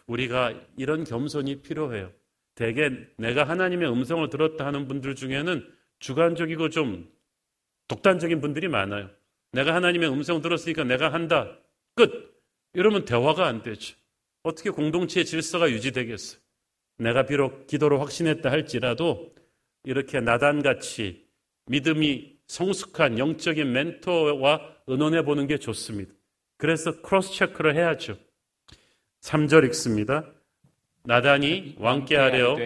우리가 0.07 0.55
이런 0.77 1.03
겸손이 1.05 1.63
필요해요. 1.63 2.13
대개 2.55 2.91
내가 3.19 3.45
하나님의 3.45 3.91
음성을 3.91 4.29
들었다 4.31 4.65
하는 4.65 4.87
분들 4.87 5.17
중에는 5.17 5.69
주관적이고 5.99 6.71
좀 6.71 7.11
독단적인 7.89 8.41
분들이 8.41 8.69
많아요. 8.69 9.11
내가 9.53 9.75
하나님의 9.75 10.09
음성 10.09 10.41
들었으니까 10.41 10.85
내가 10.85 11.13
한다. 11.13 11.59
끝. 11.97 12.37
이러면 12.75 13.05
대화가 13.05 13.47
안 13.47 13.63
되죠. 13.63 13.97
어떻게 14.43 14.71
공동체의 14.71 15.25
질서가 15.25 15.71
유지되겠어요? 15.71 16.41
내가 16.99 17.27
비록 17.27 17.67
기도로 17.67 17.99
확신했다 17.99 18.51
할지라도 18.51 19.35
이렇게 19.85 20.21
나단같이 20.21 21.27
믿음이 21.67 22.36
성숙한 22.47 23.19
영적인 23.19 23.73
멘토와 23.73 24.61
의논해 24.87 25.23
보는 25.25 25.47
게 25.47 25.59
좋습니다. 25.59 26.13
그래서 26.57 27.01
크로스 27.03 27.33
체크를 27.35 27.75
해야죠. 27.75 28.17
3절 29.21 29.65
읽습니다. 29.67 30.25
나단이 31.05 31.77
왕께 31.79 32.17
하려 32.17 32.57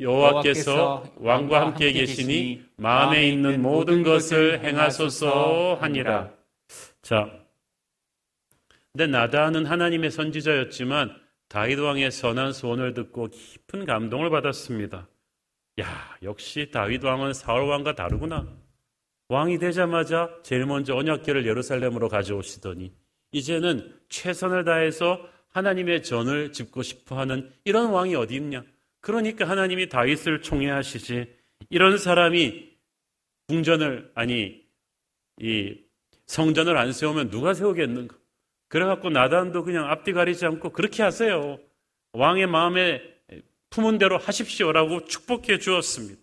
여호와께서 0.00 1.14
왕과 1.16 1.60
함께 1.60 1.92
계시니 1.92 2.64
마음에 2.76 3.28
있는 3.28 3.62
모든 3.62 4.02
것을 4.02 4.64
행하소서 4.64 5.78
하니라. 5.80 6.32
자, 7.02 7.30
근데 8.92 9.06
나단은 9.06 9.66
하나님의 9.66 10.10
선지자였지만 10.10 11.14
다윗 11.48 11.78
왕의 11.78 12.10
선한 12.10 12.52
소원을 12.52 12.94
듣고 12.94 13.28
깊은 13.28 13.84
감동을 13.84 14.30
받았습니다. 14.30 15.06
야, 15.80 16.16
역시 16.22 16.70
다윗 16.72 17.04
왕은 17.04 17.34
사울 17.34 17.68
왕과 17.68 17.94
다르구나. 17.94 18.48
왕이 19.28 19.58
되자마자 19.58 20.30
제일 20.42 20.66
먼저 20.66 20.94
언약궤를 20.94 21.46
예루살렘으로 21.46 22.08
가져오시더니 22.08 22.92
이제는 23.32 23.92
최선을 24.08 24.64
다해서 24.64 25.28
하나님의 25.48 26.02
전을 26.02 26.52
짚고 26.52 26.82
싶어 26.82 27.18
하는 27.18 27.50
이런 27.64 27.90
왕이 27.90 28.14
어디 28.14 28.36
있냐? 28.36 28.62
그러니까 29.00 29.48
하나님이 29.48 29.88
다윗을 29.88 30.42
총애하시지. 30.42 31.34
이런 31.70 31.98
사람이 31.98 32.76
궁전을 33.48 34.10
아니 34.14 34.62
이 35.40 35.76
성전을 36.26 36.76
안 36.76 36.92
세우면 36.92 37.30
누가 37.30 37.54
세우겠는가? 37.54 38.16
그래갖고 38.68 39.10
나단도 39.10 39.64
그냥 39.64 39.90
앞뒤 39.90 40.12
가리지 40.12 40.44
않고 40.44 40.70
그렇게 40.70 41.02
하세요. 41.02 41.58
왕의 42.12 42.46
마음에 42.48 43.00
품은 43.70 43.98
대로 43.98 44.18
하십시오라고 44.18 45.04
축복해 45.04 45.58
주었습니다. 45.58 46.20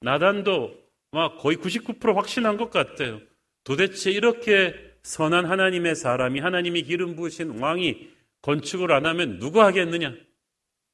나단도 0.00 0.87
막 1.10 1.38
거의 1.38 1.56
99% 1.56 2.14
확신한 2.14 2.56
것 2.56 2.70
같아요. 2.70 3.20
도대체 3.64 4.10
이렇게 4.10 4.74
선한 5.02 5.46
하나님의 5.46 5.94
사람이 5.94 6.40
하나님이 6.40 6.82
기름 6.82 7.16
부으신 7.16 7.60
왕이 7.60 8.10
건축을 8.42 8.92
안 8.92 9.06
하면 9.06 9.38
누가 9.38 9.66
하겠느냐? 9.66 10.14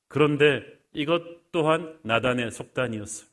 그런데 0.08 0.62
이것 0.92 1.22
또한 1.52 1.98
나단의 2.02 2.50
속단이었어요. 2.50 3.28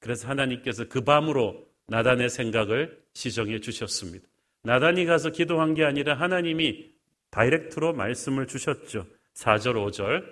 그래서 0.00 0.28
하나님께서 0.28 0.86
그 0.88 1.02
밤으로 1.02 1.66
나단의 1.86 2.30
생각을 2.30 2.98
시정해 3.12 3.60
주셨습니다. 3.60 4.26
나단이 4.62 5.04
가서 5.04 5.30
기도한 5.30 5.74
게 5.74 5.84
아니라 5.84 6.14
하나님이 6.14 6.90
다이렉트로 7.30 7.92
말씀을 7.92 8.46
주셨죠. 8.46 9.06
4절, 9.34 9.74
5절. 9.74 10.24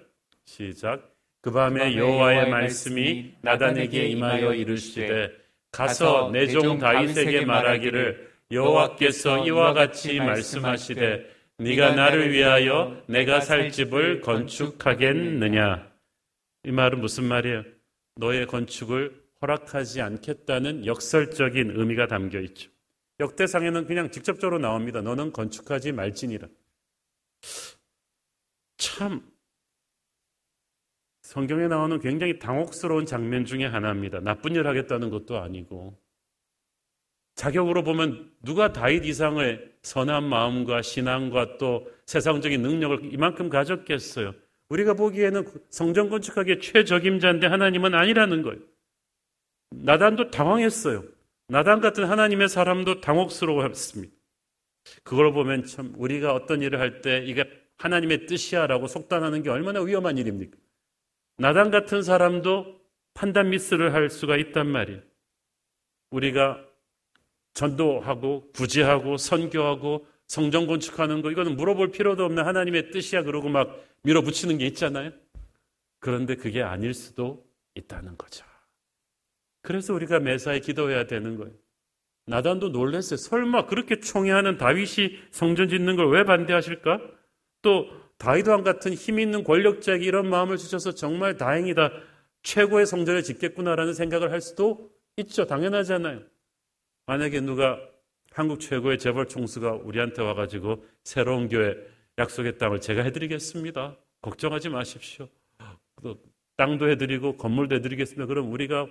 시작. 0.44 1.14
그 1.40 1.50
밤에 1.50 1.96
여호와의 1.96 2.50
말씀이 2.50 3.34
나단에게 3.42 4.06
임하여 4.06 4.54
이르시되 4.54 5.41
가서 5.72 6.30
내 6.30 6.46
종 6.48 6.78
다윗에게 6.78 7.44
말하기를 7.46 8.30
여호와께서 8.50 9.46
이와 9.46 9.72
같이 9.72 10.18
말씀하시되 10.18 11.26
네가 11.58 11.94
나를 11.94 12.30
위하여 12.32 13.02
내가 13.08 13.40
살 13.40 13.70
집을 13.70 14.20
건축하겠느냐 14.20 15.90
이 16.64 16.70
말은 16.70 17.00
무슨 17.00 17.24
말이에요? 17.24 17.64
너의 18.16 18.46
건축을 18.46 19.22
허락하지 19.40 20.00
않겠다는 20.02 20.86
역설적인 20.86 21.72
의미가 21.74 22.06
담겨 22.06 22.38
있죠. 22.40 22.70
역대상에는 23.20 23.86
그냥 23.86 24.10
직접적으로 24.10 24.58
나옵니다. 24.58 25.00
너는 25.00 25.32
건축하지 25.32 25.92
말지니라. 25.92 26.48
참 28.76 29.31
성경에 31.32 31.66
나오는 31.66 31.98
굉장히 31.98 32.38
당혹스러운 32.38 33.06
장면 33.06 33.46
중에 33.46 33.64
하나입니다. 33.64 34.20
나쁜 34.20 34.54
일 34.54 34.66
하겠다는 34.66 35.08
것도 35.08 35.38
아니고 35.38 35.98
자격으로 37.36 37.82
보면 37.84 38.30
누가 38.42 38.74
다윗 38.74 39.06
이상의 39.06 39.58
선한 39.80 40.24
마음과 40.24 40.82
신앙과 40.82 41.56
또 41.56 41.90
세상적인 42.04 42.60
능력을 42.60 43.14
이만큼 43.14 43.48
가졌겠어요. 43.48 44.34
우리가 44.68 44.92
보기에는 44.92 45.46
성전 45.70 46.10
건축하기에 46.10 46.58
최적임자인데 46.58 47.46
하나님은 47.46 47.94
아니라는 47.94 48.42
거예요. 48.42 48.60
나단도 49.70 50.30
당황했어요. 50.30 51.02
나단 51.48 51.80
같은 51.80 52.04
하나님의 52.04 52.50
사람도 52.50 53.00
당혹스러워했습니다. 53.00 54.12
그걸 55.02 55.32
보면 55.32 55.64
참 55.64 55.94
우리가 55.96 56.34
어떤 56.34 56.60
일을 56.60 56.78
할 56.78 57.00
때 57.00 57.24
이게 57.24 57.48
하나님의 57.78 58.26
뜻이야라고 58.26 58.86
속단하는 58.86 59.42
게 59.42 59.48
얼마나 59.48 59.80
위험한 59.80 60.18
일입니까? 60.18 60.61
나단 61.36 61.70
같은 61.70 62.02
사람도 62.02 62.80
판단 63.14 63.50
미스를 63.50 63.94
할 63.94 64.10
수가 64.10 64.36
있단 64.36 64.66
말이에요. 64.68 65.00
우리가 66.10 66.64
전도하고 67.54 68.52
구제하고 68.52 69.16
선교하고 69.16 70.06
성전 70.26 70.66
건축하는 70.66 71.20
거 71.20 71.30
이거는 71.30 71.56
물어볼 71.56 71.90
필요도 71.92 72.24
없는 72.24 72.44
하나님의 72.44 72.90
뜻이야 72.90 73.22
그러고 73.22 73.48
막 73.48 73.84
밀어붙이는 74.04 74.58
게 74.58 74.66
있잖아요. 74.68 75.10
그런데 76.00 76.36
그게 76.36 76.62
아닐 76.62 76.94
수도 76.94 77.46
있다는 77.74 78.16
거죠. 78.16 78.44
그래서 79.62 79.94
우리가 79.94 80.18
매사에 80.20 80.60
기도해야 80.60 81.06
되는 81.06 81.36
거예요. 81.36 81.52
나단도 82.26 82.70
놀랐어요. 82.70 83.16
설마 83.16 83.66
그렇게 83.66 84.00
총애하는 84.00 84.56
다윗이 84.56 85.18
성전 85.30 85.68
짓는 85.68 85.96
걸 85.96 86.08
왜 86.08 86.24
반대하실까? 86.24 87.00
또 87.62 87.88
다윗 88.22 88.46
왕 88.46 88.62
같은 88.62 88.94
힘 88.94 89.18
있는 89.18 89.42
권력자에게 89.42 90.04
이런 90.04 90.30
마음을 90.30 90.56
주셔서 90.56 90.92
정말 90.92 91.36
다행이다. 91.36 91.90
최고의 92.44 92.86
성전을 92.86 93.24
짓겠구나라는 93.24 93.94
생각을 93.94 94.30
할 94.30 94.40
수도 94.40 94.92
있죠. 95.16 95.44
당연하잖아요. 95.44 96.20
만약에 97.06 97.40
누가 97.40 97.80
한국 98.30 98.60
최고의 98.60 99.00
재벌 99.00 99.26
총수가 99.26 99.72
우리한테 99.72 100.22
와가지고 100.22 100.84
새로운 101.02 101.48
교회 101.48 101.74
약속의 102.16 102.58
땅을 102.58 102.80
제가 102.80 103.02
해드리겠습니다. 103.02 103.96
걱정하지 104.20 104.68
마십시오. 104.68 105.28
땅도 106.56 106.90
해드리고 106.90 107.36
건물도 107.36 107.74
해드리겠습니다. 107.74 108.26
그럼 108.26 108.52
우리가 108.52 108.86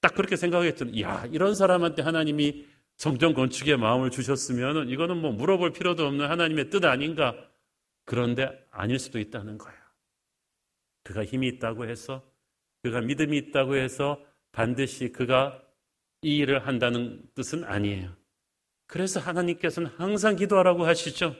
딱 0.00 0.12
그렇게 0.16 0.34
생각했죠. 0.34 0.86
이야, 0.86 1.24
이런 1.30 1.54
사람한테 1.54 2.02
하나님이 2.02 2.66
성전 2.96 3.32
건축의 3.32 3.76
마음을 3.76 4.10
주셨으면 4.10 4.88
이거는 4.88 5.18
뭐 5.18 5.30
물어볼 5.30 5.72
필요도 5.72 6.04
없는 6.04 6.28
하나님의 6.28 6.70
뜻 6.70 6.84
아닌가. 6.84 7.36
그런데 8.06 8.48
아닐 8.70 8.98
수도 8.98 9.18
있다는 9.18 9.58
거예요. 9.58 9.78
그가 11.02 11.24
힘이 11.24 11.48
있다고 11.48 11.86
해서, 11.86 12.24
그가 12.82 13.02
믿음이 13.02 13.36
있다고 13.36 13.76
해서 13.76 14.24
반드시 14.52 15.12
그가 15.12 15.62
이 16.22 16.38
일을 16.38 16.66
한다는 16.66 17.22
뜻은 17.34 17.64
아니에요. 17.64 18.16
그래서 18.86 19.20
하나님께서는 19.20 19.90
항상 19.96 20.36
기도하라고 20.36 20.86
하시죠. 20.86 21.36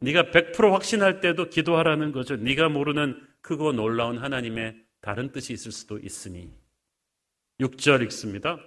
네가 0.00 0.30
100% 0.30 0.70
확신할 0.70 1.20
때도 1.20 1.48
기도하라는 1.48 2.12
거죠. 2.12 2.36
네가 2.36 2.68
모르는 2.68 3.20
크고 3.40 3.72
놀라운 3.72 4.18
하나님의 4.18 4.84
다른 5.00 5.32
뜻이 5.32 5.52
있을 5.52 5.72
수도 5.72 5.98
있으니. 5.98 6.52
6절 7.60 8.02
읽습니다. 8.04 8.58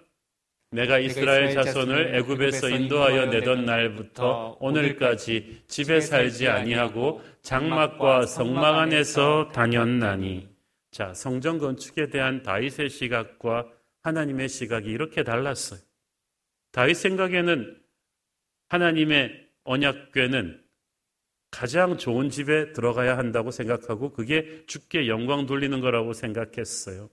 내가 0.76 1.00
이스라엘 1.00 1.54
자손을 1.54 2.16
애굽에서 2.16 2.70
인도하여 2.70 3.28
내던 3.28 3.66
날부터 3.66 4.58
오늘까지 4.60 5.64
집에 5.68 6.02
살지 6.02 6.50
아니하고 6.50 7.22
장막과 7.42 8.26
성막 8.26 8.76
안에서 8.76 9.50
다녔나니. 9.54 10.50
자, 10.92 11.14
성전 11.14 11.60
건축에 11.60 12.10
대한 12.10 12.44
다윗의 12.44 12.90
시각과 12.90 13.68
하나님의 14.04 14.50
시각이 14.50 14.90
이렇게 14.90 15.24
달랐어요. 15.24 15.80
다윗 16.72 16.96
생각에는 16.96 17.78
하나님의 18.68 19.48
언약궤는 19.64 20.62
가장 21.52 21.98
좋은 21.98 22.30
집에 22.30 22.74
들어가야 22.74 23.18
한다고 23.18 23.50
생각하고 23.50 24.12
그게 24.12 24.66
주께 24.68 25.08
영광 25.08 25.46
돌리는 25.46 25.80
거라고 25.80 26.12
생각했어요. 26.12 27.10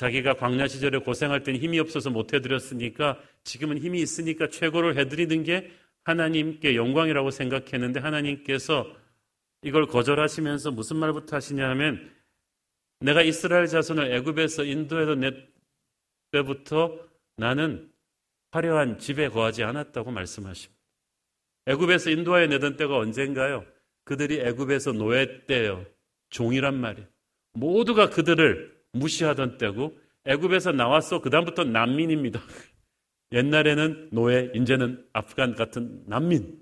자기가 0.00 0.32
광야 0.32 0.66
시절에 0.66 0.96
고생할 1.00 1.42
때는 1.42 1.60
힘이 1.60 1.78
없어서 1.78 2.08
못 2.08 2.32
해드렸으니까 2.32 3.20
지금은 3.44 3.76
힘이 3.76 4.00
있으니까 4.00 4.48
최고를 4.48 4.96
해드리는 4.96 5.42
게 5.44 5.70
하나님께 6.04 6.74
영광이라고 6.74 7.30
생각했는데 7.30 8.00
하나님께서 8.00 8.90
이걸 9.60 9.84
거절하시면서 9.86 10.70
무슨 10.70 10.96
말부터 10.96 11.36
하시냐 11.36 11.68
하면 11.68 12.10
내가 13.00 13.20
이스라엘 13.20 13.66
자손을 13.66 14.10
애굽에서 14.10 14.64
인도해서 14.64 15.16
내 15.16 15.32
때부터 16.30 16.98
나는 17.36 17.92
화려한 18.52 19.00
집에 19.00 19.28
거하지 19.28 19.64
않았다고 19.64 20.12
말씀하십니다. 20.12 20.80
애굽에서 21.66 22.08
인도하여 22.08 22.46
내던 22.46 22.78
때가 22.78 22.96
언젠가요? 22.96 23.66
그들이 24.04 24.40
애굽에서 24.40 24.92
노예 24.92 25.44
때요. 25.44 25.84
종이란 26.30 26.80
말이에요. 26.80 27.06
모두가 27.52 28.08
그들을 28.08 28.79
무시하던 28.92 29.58
때고 29.58 29.98
애굽에서 30.24 30.72
나왔어 30.72 31.20
그다음부터 31.20 31.64
난민입니다. 31.64 32.40
옛날에는 33.32 34.10
노예, 34.12 34.50
이제는 34.54 35.06
아프간 35.12 35.54
같은 35.54 36.02
난민. 36.06 36.60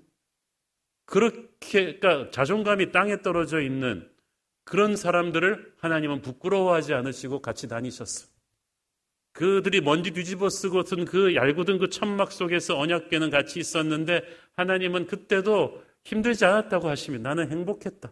그렇게 1.05 1.97
그러니까 1.97 2.29
자존감이 2.29 2.91
땅에 2.91 3.21
떨어져 3.21 3.61
있는 3.61 4.07
그런 4.63 4.95
사람들을 4.95 5.73
하나님은 5.79 6.21
부끄러워하지 6.21 6.93
않으시고 6.93 7.41
같이 7.41 7.67
다니셨어요. 7.67 8.29
그들이 9.33 9.81
먼지 9.81 10.11
뒤집어 10.11 10.49
쓰고 10.49 10.83
든그 10.83 11.33
얄궂은 11.35 11.79
그 11.79 11.89
천막 11.89 12.31
속에서 12.31 12.77
언약궤는 12.77 13.31
같이 13.31 13.59
있었는데 13.59 14.21
하나님은 14.55 15.07
그때도 15.07 15.83
힘들지 16.03 16.45
않았다고 16.45 16.87
하시면 16.87 17.23
나는 17.23 17.49
행복했다. 17.49 18.11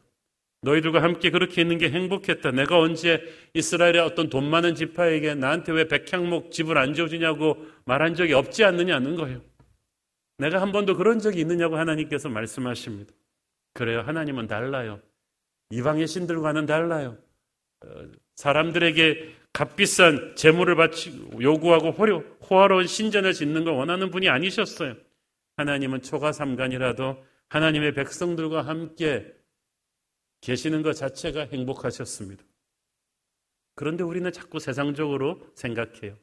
너희들과 0.67 1.01
함께 1.01 1.29
그렇게 1.29 1.61
있는 1.61 1.77
게 1.77 1.89
행복했다. 1.89 2.51
내가 2.51 2.77
언제 2.77 3.23
이스라엘의 3.53 3.99
어떤 3.99 4.29
돈 4.29 4.49
많은 4.49 4.75
지파에게 4.75 5.35
나한테 5.35 5.71
왜 5.71 5.87
백향목 5.87 6.51
집을 6.51 6.77
안 6.77 6.93
지어주냐고 6.93 7.65
말한 7.85 8.15
적이 8.15 8.33
없지 8.33 8.65
않느냐는 8.65 9.15
거예요. 9.15 9.41
내가 10.37 10.61
한 10.61 10.71
번도 10.71 10.97
그런 10.97 11.19
적이 11.19 11.41
있느냐고 11.41 11.77
하나님께서 11.77 12.29
말씀하십니다. 12.29 13.13
그래요. 13.73 14.01
하나님은 14.01 14.47
달라요. 14.47 14.99
이방의 15.69 16.07
신들과는 16.07 16.65
달라요. 16.65 17.17
어, 17.85 18.05
사람들에게 18.35 19.35
값비싼 19.53 20.35
재물을 20.35 20.75
바치고 20.75 21.41
요구하고 21.41 21.91
호화로운 22.49 22.87
신전을 22.87 23.33
짓는 23.33 23.63
걸 23.63 23.73
원하는 23.73 24.11
분이 24.11 24.29
아니셨어요. 24.29 24.95
하나님은 25.55 26.01
초가 26.01 26.31
삼간이라도 26.31 27.23
하나님의 27.49 27.93
백성들과 27.93 28.61
함께 28.63 29.36
계시는 30.41 30.81
것 30.81 30.93
자체가 30.93 31.47
행복하셨습니다. 31.51 32.43
그런데 33.75 34.03
우리는 34.03 34.31
자꾸 34.31 34.59
세상적으로 34.59 35.39
생각해요. 35.55 36.17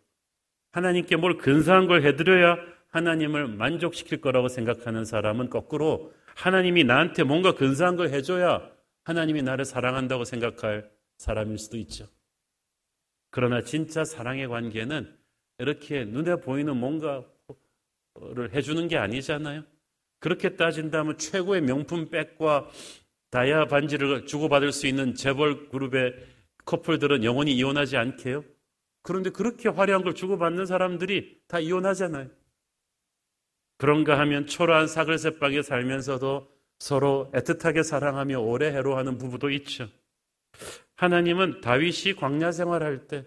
하나님께 0.72 1.16
뭘 1.16 1.38
근사한 1.38 1.86
걸 1.86 2.02
해드려야 2.02 2.56
하나님을 2.88 3.48
만족시킬 3.48 4.20
거라고 4.20 4.48
생각하는 4.48 5.04
사람은 5.04 5.50
거꾸로 5.50 6.12
하나님이 6.34 6.84
나한테 6.84 7.22
뭔가 7.22 7.54
근사한 7.54 7.96
걸 7.96 8.10
해줘야 8.10 8.70
하나님이 9.04 9.42
나를 9.42 9.64
사랑한다고 9.64 10.24
생각할 10.24 10.90
사람일 11.18 11.58
수도 11.58 11.76
있죠. 11.78 12.06
그러나 13.30 13.62
진짜 13.62 14.04
사랑의 14.04 14.48
관계는 14.48 15.16
이렇게 15.58 16.04
눈에 16.04 16.36
보이는 16.36 16.76
뭔가를 16.76 17.24
해주는 18.52 18.88
게 18.88 18.96
아니잖아요. 18.96 19.64
그렇게 20.20 20.56
따진다면 20.56 21.18
최고의 21.18 21.62
명품 21.62 22.08
백과 22.10 22.68
다이아 23.34 23.66
반지를 23.66 24.26
주고받을 24.26 24.70
수 24.70 24.86
있는 24.86 25.16
재벌 25.16 25.68
그룹의 25.68 26.14
커플들은 26.66 27.24
영원히 27.24 27.52
이혼하지 27.56 27.96
않게요? 27.96 28.44
그런데 29.02 29.30
그렇게 29.30 29.68
화려한 29.68 30.04
걸 30.04 30.14
주고받는 30.14 30.66
사람들이 30.66 31.40
다 31.48 31.58
이혼하잖아요. 31.58 32.28
그런가 33.76 34.20
하면 34.20 34.46
초라한 34.46 34.86
사글새방에 34.86 35.62
살면서도 35.62 36.48
서로 36.78 37.28
애틋하게 37.34 37.82
사랑하며 37.82 38.38
오래 38.38 38.68
해로하는 38.68 39.18
부부도 39.18 39.50
있죠. 39.50 39.88
하나님은 40.94 41.60
다윗이 41.60 42.14
광야 42.16 42.52
생활할 42.52 43.08
때 43.08 43.26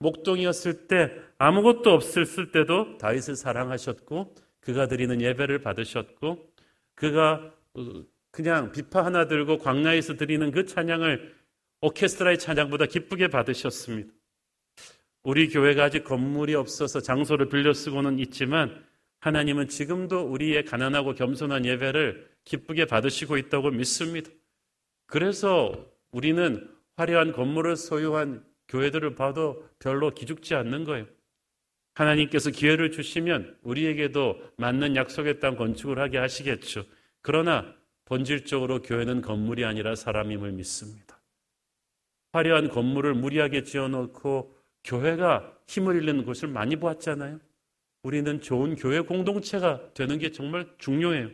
목동이었을 0.00 0.88
때 0.88 1.10
아무것도 1.38 1.90
없을 1.90 2.52
때도 2.52 2.98
다윗을 2.98 3.34
사랑하셨고 3.34 4.34
그가 4.60 4.88
드리는 4.88 5.22
예배를 5.22 5.62
받으셨고 5.62 6.52
그가 6.94 7.54
어, 7.72 8.04
그냥 8.38 8.70
비파 8.70 9.04
하나 9.04 9.26
들고 9.26 9.58
광야에서 9.58 10.14
드리는 10.14 10.52
그 10.52 10.64
찬양을 10.64 11.34
오케스트라의 11.80 12.38
찬양보다 12.38 12.86
기쁘게 12.86 13.26
받으셨습니다. 13.26 14.12
우리 15.24 15.48
교회가 15.48 15.82
아직 15.82 16.04
건물이 16.04 16.54
없어서 16.54 17.00
장소를 17.00 17.48
빌려 17.48 17.72
쓰고는 17.72 18.20
있지만 18.20 18.80
하나님은 19.18 19.66
지금도 19.66 20.20
우리의 20.20 20.64
가난하고 20.64 21.14
겸손한 21.14 21.64
예배를 21.64 22.30
기쁘게 22.44 22.84
받으시고 22.84 23.38
있다고 23.38 23.72
믿습니다. 23.72 24.30
그래서 25.06 25.72
우리는 26.12 26.70
화려한 26.94 27.32
건물을 27.32 27.74
소유한 27.74 28.44
교회들을 28.68 29.16
봐도 29.16 29.68
별로 29.80 30.14
기죽지 30.14 30.54
않는 30.54 30.84
거예요. 30.84 31.06
하나님께서 31.94 32.52
기회를 32.52 32.92
주시면 32.92 33.58
우리에게도 33.62 34.40
맞는 34.58 34.94
약속의 34.94 35.40
땅 35.40 35.56
건축을 35.56 35.98
하게 35.98 36.18
하시겠죠. 36.18 36.84
그러나 37.20 37.76
본질적으로 38.08 38.80
교회는 38.80 39.20
건물이 39.20 39.66
아니라 39.66 39.94
사람임을 39.94 40.52
믿습니다. 40.52 41.20
화려한 42.32 42.70
건물을 42.70 43.12
무리하게 43.12 43.64
지어놓고 43.64 44.56
교회가 44.84 45.52
힘을 45.66 45.96
잃는 45.96 46.24
곳을 46.24 46.48
많이 46.48 46.76
보았잖아요. 46.76 47.38
우리는 48.02 48.40
좋은 48.40 48.76
교회 48.76 49.00
공동체가 49.00 49.92
되는 49.92 50.18
게 50.18 50.32
정말 50.32 50.66
중요해요. 50.78 51.28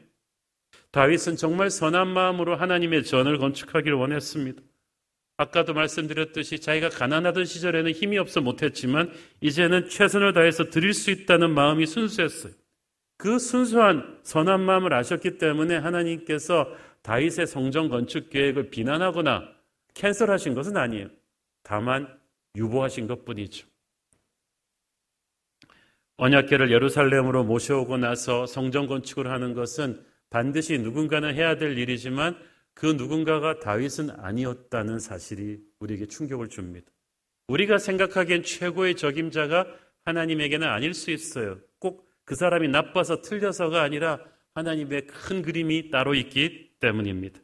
다윗은 0.91 1.37
정말 1.37 1.71
선한 1.71 2.09
마음으로 2.09 2.57
하나님의 2.57 3.05
전을 3.05 3.39
건축하기를 3.39 3.97
원했습니다. 3.97 4.61
아까도 5.37 5.75
말씀드렸듯이 5.75 6.59
자기가 6.59 6.89
가난하던 6.89 7.45
시절에는 7.45 7.93
힘이 7.93 8.19
없어 8.19 8.41
못했지만 8.41 9.13
이제는 9.41 9.89
최선을 9.89 10.33
다해서 10.33 10.71
드릴 10.71 10.93
수 10.93 11.13
있다는 11.13 11.51
마음이 11.51 11.87
순수했어요. 11.87 12.53
그 13.25 13.39
순수한 13.39 14.19
선한 14.23 14.61
마음을 14.61 14.93
아셨기 14.93 15.39
때문에 15.39 15.79
하나님께서 15.79 16.71
다윗의 17.01 17.47
성전 17.47 17.89
건축 17.89 18.29
계획을 18.29 18.69
비난하거나 18.69 19.49
캔슬하신 19.95 20.53
것은 20.53 20.77
아니에요. 20.77 21.09
다만 21.63 22.07
유보하신 22.55 23.07
것뿐이죠. 23.07 23.67
언약계를 26.19 26.71
예루살렘으로 26.71 27.45
모셔오고 27.45 27.97
나서 27.97 28.45
성전 28.45 28.87
건축을 28.87 29.31
하는 29.31 29.55
것은 29.55 30.05
반드시 30.29 30.77
누군가는 30.77 31.35
해야 31.35 31.57
될 31.57 31.79
일이지만 31.79 32.37
그 32.75 32.85
누군가가 32.85 33.59
다윗은 33.59 34.11
아니었다는 34.21 34.99
사실이 34.99 35.61
우리에게 35.79 36.09
충격을 36.09 36.51
줍니다. 36.51 36.93
우리가 37.49 37.79
생각하기엔 37.79 38.43
최고의 38.43 38.97
적임자가 38.97 39.67
하나님에게는 40.05 40.69
아닐 40.69 40.93
수 40.93 41.11
있어요. 41.11 41.59
꼭그 42.25 42.35
사람이 42.35 42.69
나빠서 42.69 43.23
틀려서가 43.23 43.83
아니라 43.83 44.21
하나님의 44.55 45.07
큰 45.07 45.43
그림이 45.43 45.91
따로 45.91 46.15
있기 46.15 46.73
때문입니다. 46.81 47.41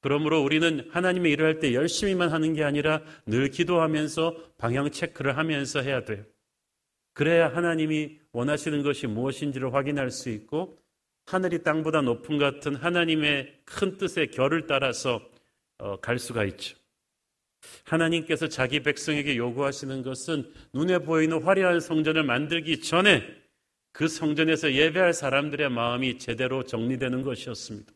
그러므로 0.00 0.42
우리는 0.42 0.88
하나님의 0.90 1.32
일을 1.32 1.46
할 1.46 1.60
때 1.60 1.74
열심히만 1.74 2.30
하는 2.30 2.52
게 2.52 2.62
아니라 2.62 3.02
늘 3.26 3.50
기도하면서 3.50 4.52
방향 4.58 4.90
체크를 4.90 5.36
하면서 5.36 5.80
해야 5.80 6.04
돼요. 6.04 6.24
그래야 7.12 7.48
하나님이 7.48 8.18
원하시는 8.32 8.82
것이 8.82 9.06
무엇인지를 9.06 9.72
확인할 9.74 10.10
수 10.10 10.28
있고 10.30 10.78
하늘이 11.24 11.62
땅보다 11.62 12.02
높은 12.02 12.38
같은 12.38 12.76
하나님의 12.76 13.62
큰 13.64 13.96
뜻의 13.96 14.30
결을 14.30 14.66
따라서 14.66 15.28
어, 15.78 15.98
갈 16.00 16.18
수가 16.18 16.44
있죠. 16.44 16.76
하나님께서 17.84 18.48
자기 18.48 18.80
백성에게 18.80 19.36
요구하시는 19.36 20.02
것은 20.02 20.52
눈에 20.72 20.98
보이는 20.98 21.42
화려한 21.42 21.80
성전을 21.80 22.22
만들기 22.22 22.80
전에 22.80 23.45
그 23.96 24.08
성전에서 24.08 24.74
예배할 24.74 25.14
사람들의 25.14 25.70
마음이 25.70 26.18
제대로 26.18 26.64
정리되는 26.64 27.22
것이었습니다. 27.22 27.90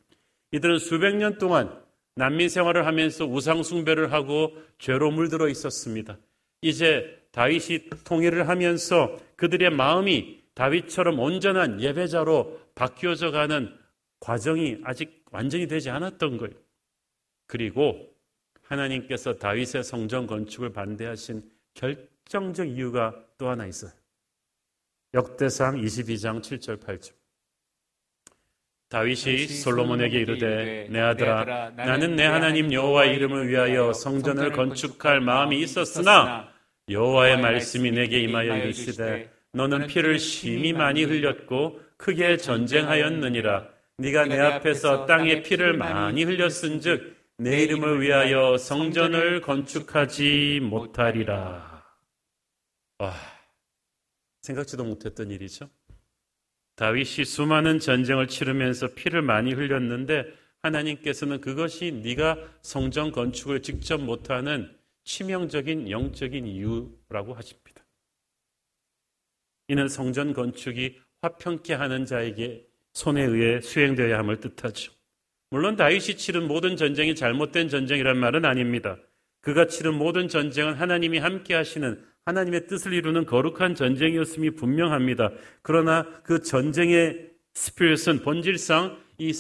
이들은 0.53 0.79
수백 0.79 1.15
년 1.17 1.37
동안 1.37 1.79
난민 2.15 2.49
생활을 2.49 2.87
하면서 2.87 3.27
우상 3.27 3.63
숭배를 3.63 4.11
하고 4.11 4.57
죄로 4.79 5.11
물들어 5.11 5.47
있었습니다. 5.51 6.17
이제 6.63 7.23
다윗이 7.33 7.91
통일을 8.05 8.49
하면서 8.49 9.15
그들의 9.37 9.69
마음이 9.73 10.41
다윗처럼 10.55 11.19
온전한 11.19 11.83
예배자로 11.83 12.59
바뀌어져 12.75 13.31
가는 13.31 13.71
과정이 14.21 14.79
아직 14.85 15.23
완전히 15.31 15.69
되지 15.69 15.91
않았던 15.91 16.39
거예요. 16.39 16.55
그리고 17.47 18.11
하나님께서 18.63 19.35
다윗의 19.35 19.85
성전 19.85 20.27
건축을 20.27 20.73
반대하신 20.73 21.43
결정적 21.75 22.69
이유가 22.69 23.23
또 23.37 23.51
하나 23.51 23.67
있어요. 23.67 24.00
역대상 25.15 25.77
22장 25.77 26.41
7절 26.41 26.83
8절. 26.83 27.13
다윗이 28.91 29.47
솔로몬에게 29.47 30.19
이르되 30.19 30.89
내 30.91 31.01
아들아 31.01 31.71
나는 31.77 32.17
내 32.17 32.25
하나님 32.27 32.73
여호와의 32.73 33.15
이름을 33.15 33.49
위하여 33.49 33.93
성전을 33.93 34.51
건축할 34.51 35.21
마음이 35.21 35.61
있었으나 35.61 36.49
여호와의 36.89 37.41
말씀이 37.41 37.93
내게 37.93 38.19
임하여 38.21 38.57
이르시되 38.57 39.31
너는 39.53 39.87
피를 39.87 40.19
심히 40.19 40.73
많이 40.73 41.05
흘렸고 41.05 41.81
크게 41.97 42.37
전쟁하였느니라 42.39 43.69
네가 43.99 44.25
내 44.25 44.41
앞에서 44.41 45.07
땅에 45.07 45.43
피를 45.43 45.75
많이 45.75 46.25
흘렸은즉 46.25 47.17
내 47.39 47.63
이름을 47.63 48.03
위하여 48.03 48.59
성전을 48.59 49.41
건축하지 49.41 50.61
못하리라. 50.63 51.85
와, 52.99 53.15
생각지도 54.43 54.85
못했던 54.85 55.31
일이죠. 55.31 55.69
다윗이 56.77 57.25
수많은 57.25 57.79
전쟁을 57.79 58.27
치르면서 58.27 58.95
피를 58.95 59.23
많이 59.23 59.53
흘렸는데 59.53 60.25
하나님께서는 60.63 61.41
그것이 61.41 62.01
네가 62.03 62.39
성전 62.63 63.13
건축을 63.13 63.63
직접 63.63 64.01
못하는 64.01 64.75
치명적인 65.05 65.91
영적인 65.91 66.47
이유라고 66.47 67.35
하십니다. 67.35 67.85
이는 69.69 69.89
성전 69.89 70.33
건축이 70.33 70.99
화평케 71.23 71.75
하는 71.75 72.05
자에게 72.05 72.67
손에 72.93 73.23
의해 73.23 73.61
수행되어야 73.61 74.19
함을 74.19 74.41
뜻하죠. 74.41 74.93
물론 75.51 75.77
다윗이 75.77 76.17
치른 76.17 76.47
모든 76.47 76.77
전쟁이 76.77 77.15
잘못된 77.15 77.69
전쟁이란 77.69 78.17
말은 78.17 78.45
아닙니다. 78.45 78.99
그가 79.41 79.67
치른 79.67 79.95
모든 79.95 80.29
전쟁은 80.29 80.75
하나님이 80.75 81.19
함께 81.19 81.55
하시는 81.55 82.05
하나님의 82.27 82.67
뜻을 82.67 82.93
이루는 82.93 83.27
거룩한 83.27 83.75
전쟁이었음이 83.75 84.51
분명합니다. 84.51 85.33
그러나 85.63 86.07
그 86.23 86.43
전쟁의 86.43 87.31
스피릿은 87.55 88.23
본질상 88.23 88.99
이 89.19 89.33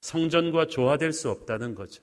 성전과 0.00 0.66
조화될 0.66 1.12
수 1.12 1.30
없다는 1.30 1.74
거죠. 1.74 2.02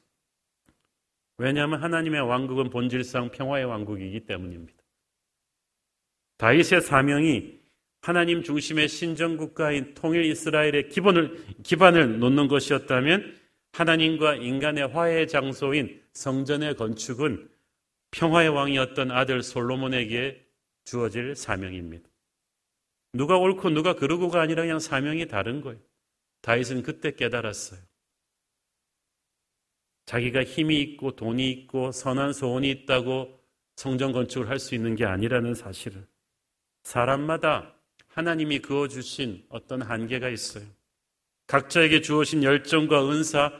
왜냐하면 1.37 1.81
하나님의 1.81 2.21
왕국은 2.21 2.69
본질상 2.69 3.31
평화의 3.31 3.65
왕국이기 3.65 4.25
때문입니다. 4.25 4.77
다윗의 6.37 6.81
사명이 6.81 7.59
하나님 8.01 8.43
중심의 8.43 8.87
신정 8.87 9.37
국가인 9.37 9.93
통일 9.93 10.25
이스라엘의 10.25 10.89
기본을 10.89 11.37
기반을 11.63 12.19
놓는 12.19 12.47
것이었다면 12.47 13.35
하나님과 13.73 14.35
인간의 14.35 14.87
화해의 14.87 15.27
장소인 15.27 16.01
성전의 16.13 16.75
건축은 16.75 17.49
평화의 18.17 18.49
왕이었던 18.49 19.12
아들 19.12 19.43
솔로몬에게 19.43 20.43
주어질 20.86 21.36
사명입니다. 21.36 22.10
누가 23.13 23.38
옳고 23.38 23.69
누가 23.69 23.93
그르고가 23.93 24.41
아니라 24.41 24.63
그냥 24.63 24.80
사명이 24.80 25.27
다른 25.27 25.62
거예요. 25.62 25.80
다윗은 26.41 26.82
그때 26.82 27.12
깨달았어요. 27.12 27.80
자기가 30.08 30.43
힘이 30.43 30.82
있고 30.82 31.15
돈이 31.15 31.51
있고 31.51 31.91
선한 31.91 32.34
소원이 32.34 32.69
있다고 32.71 33.39
성전 33.75 34.12
건축을 34.12 34.49
할 34.49 34.58
수 34.58 34.73
있는 34.73 34.95
게 34.95 35.06
아니라는 35.06 35.53
사실을 35.53 36.08
사람마다 36.84 37.75
하나님이 38.08 38.60
그어 38.60 38.88
주신 38.88 39.45
어떤 39.49 39.84
한계가 39.84 40.30
있어요. 40.30 40.65
각자에게 41.45 42.01
주어진 42.01 42.43
열정과 42.43 43.10
은사, 43.12 43.51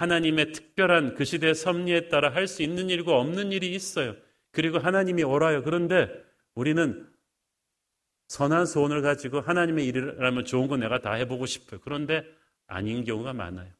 하나님의 0.00 0.52
특별한 0.52 1.14
그 1.14 1.26
시대의 1.26 1.54
섭리에 1.54 2.08
따라 2.08 2.32
할 2.32 2.46
수 2.48 2.62
있는 2.62 2.88
일과 2.88 3.18
없는 3.18 3.52
일이 3.52 3.74
있어요. 3.74 4.16
그리고 4.50 4.78
하나님이 4.78 5.22
오라요. 5.24 5.62
그런데 5.62 6.08
우리는 6.54 7.06
선한 8.28 8.64
소원을 8.64 9.02
가지고 9.02 9.40
하나님의 9.40 9.86
일이라면 9.86 10.46
좋은 10.46 10.68
거 10.68 10.78
내가 10.78 11.00
다 11.00 11.12
해보고 11.12 11.44
싶어요. 11.44 11.80
그런데 11.84 12.24
아닌 12.66 13.04
경우가 13.04 13.34
많아요. 13.34 13.70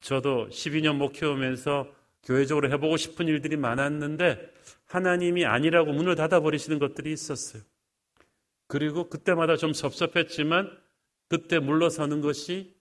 저도 0.00 0.48
12년 0.50 0.96
목회오면서 0.96 1.92
교회적으로 2.22 2.70
해보고 2.70 2.96
싶은 2.96 3.26
일들이 3.26 3.56
많았는데 3.56 4.52
하나님이 4.86 5.46
아니라고 5.46 5.92
문을 5.92 6.14
닫아버리시는 6.14 6.78
것들이 6.78 7.12
있었어요. 7.12 7.62
그리고 8.68 9.08
그때마다 9.08 9.56
좀 9.56 9.72
섭섭했지만 9.72 10.70
그때 11.28 11.58
물러서는 11.58 12.20
것이 12.20 12.76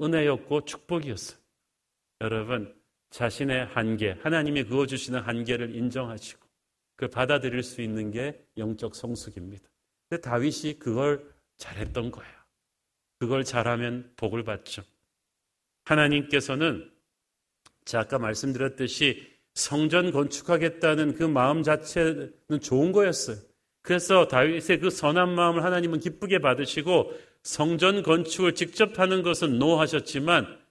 은혜였고 0.00 0.66
축복이었어요. 0.66 1.43
여러분, 2.20 2.74
자신의 3.10 3.66
한계, 3.66 4.12
하나님이 4.22 4.64
그어주시는 4.64 5.20
한계를 5.20 5.74
인정하시고 5.74 6.44
그걸 6.96 7.10
받아들일 7.10 7.62
수 7.62 7.80
있는 7.80 8.10
게 8.10 8.44
영적 8.56 8.94
성숙입니다. 8.94 9.68
근데 10.08 10.20
다윗이 10.20 10.78
그걸 10.78 11.24
잘했던 11.56 12.10
거예요. 12.10 12.34
그걸 13.18 13.44
잘하면 13.44 14.12
복을 14.16 14.42
받죠. 14.44 14.82
하나님께서는 15.84 16.90
자 17.84 18.00
아까 18.00 18.18
말씀드렸듯이 18.18 19.34
성전 19.54 20.10
건축하겠다는 20.10 21.14
그 21.14 21.22
마음 21.22 21.62
자체는 21.62 22.32
좋은 22.60 22.92
거였어요. 22.92 23.36
그래서 23.82 24.26
다윗의 24.26 24.80
그 24.80 24.90
선한 24.90 25.34
마음을 25.34 25.62
하나님은 25.62 26.00
기쁘게 26.00 26.40
받으시고 26.40 27.12
성전 27.42 28.02
건축을 28.02 28.54
직접 28.54 28.98
하는 28.98 29.22
것은 29.22 29.58
노하셨지만 29.58 30.63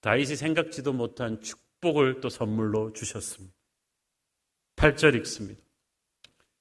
다윗이 0.00 0.36
생각지도 0.36 0.92
못한 0.92 1.40
축복을 1.40 2.20
또 2.20 2.28
선물로 2.28 2.92
주셨습니다. 2.92 3.54
8절 4.76 5.14
읽습니다. 5.16 5.60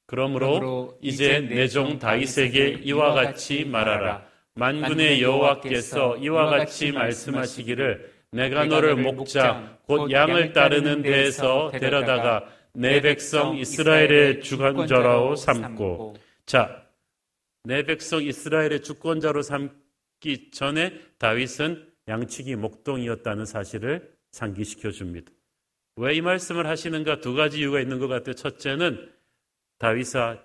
그러므로 0.06 0.98
이제 1.02 1.40
내 1.40 1.68
종 1.68 2.00
다윗에게 2.00 2.80
이와 2.84 3.14
같이 3.14 3.64
말하라. 3.64 4.28
만군의 4.56 5.22
여호와께서 5.22 6.18
이와 6.18 6.48
같이 6.50 6.92
말씀하시기를 6.92 8.12
내가 8.32 8.66
너를 8.66 8.96
목자 8.96 9.78
곧 9.86 10.12
양을 10.12 10.52
따르는 10.54 11.02
데에서 11.04 11.72
데려다가 11.72 12.46
내 12.74 13.02
백성 13.02 13.56
이스라엘의 13.58 14.42
주권자로 14.42 15.36
삼고 15.36 16.16
자, 16.46 16.84
내 17.64 17.84
백성 17.84 18.24
이스라엘의 18.24 18.82
주권자로 18.82 19.42
삼기 19.44 20.52
전에 20.52 21.00
다윗은 21.20 21.88
양치기 22.10 22.56
목동이었다는 22.58 23.46
사실을 23.46 24.14
상기시켜 24.32 24.92
줍니다. 24.92 25.32
왜 25.96 26.16
이 26.16 26.22
말씀을 26.22 26.66
하시는가 26.68 27.20
두 27.20 27.34
가지 27.34 27.60
이유가 27.60 27.80
있는 27.80 28.00
것 28.00 28.08
같아요. 28.08 28.34
첫째는 28.34 29.12
다윗아 29.78 30.42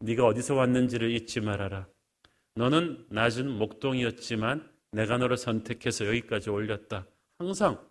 네가 0.00 0.26
어디서 0.26 0.54
왔는지를 0.54 1.10
잊지 1.10 1.40
말아라. 1.40 1.88
너는 2.54 3.06
낮은 3.10 3.50
목동이었지만 3.50 4.70
내가 4.92 5.18
너를 5.18 5.36
선택해서 5.36 6.06
여기까지 6.06 6.50
올렸다. 6.50 7.06
항상 7.38 7.86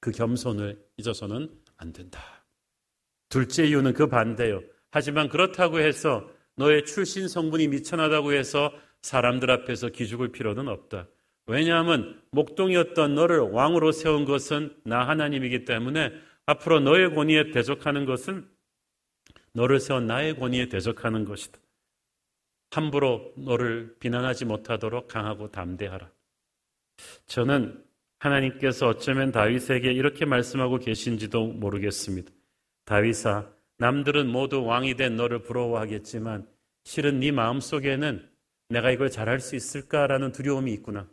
그 0.00 0.10
겸손을 0.10 0.82
잊어서는 0.98 1.50
안 1.76 1.92
된다. 1.92 2.20
둘째 3.28 3.64
이유는 3.64 3.94
그 3.94 4.06
반대요. 4.06 4.62
하지만 4.90 5.28
그렇다고 5.28 5.80
해서 5.80 6.30
너의 6.56 6.84
출신 6.84 7.28
성분이 7.28 7.68
미천하다고 7.68 8.32
해서 8.32 8.72
사람들 9.02 9.50
앞에서 9.50 9.88
기죽을 9.88 10.32
필요는 10.32 10.68
없다. 10.68 11.08
왜냐하면 11.46 12.20
목동이었던 12.30 13.14
너를 13.14 13.38
왕으로 13.38 13.92
세운 13.92 14.24
것은 14.24 14.76
나 14.84 15.06
하나님이기 15.06 15.64
때문에 15.64 16.12
앞으로 16.46 16.80
너의 16.80 17.14
권위에 17.14 17.50
대적하는 17.50 18.04
것은 18.04 18.48
너를 19.52 19.80
세운 19.80 20.06
나의 20.06 20.38
권위에 20.38 20.68
대적하는 20.68 21.24
것이다. 21.24 21.58
함부로 22.70 23.32
너를 23.36 23.96
비난하지 24.00 24.44
못하도록 24.44 25.08
강하고 25.08 25.50
담대하라. 25.50 26.10
저는 27.26 27.82
하나님께서 28.18 28.88
어쩌면 28.88 29.30
다윗에게 29.30 29.92
이렇게 29.92 30.24
말씀하고 30.24 30.78
계신지도 30.78 31.46
모르겠습니다. 31.46 32.30
다윗아, 32.84 33.50
남들은 33.78 34.28
모두 34.28 34.64
왕이 34.64 34.94
된 34.94 35.16
너를 35.16 35.42
부러워하겠지만 35.42 36.46
실은 36.84 37.20
네 37.20 37.30
마음속에는 37.30 38.28
내가 38.68 38.90
이걸 38.90 39.10
잘할 39.10 39.40
수 39.40 39.54
있을까라는 39.54 40.32
두려움이 40.32 40.72
있구나. 40.72 41.08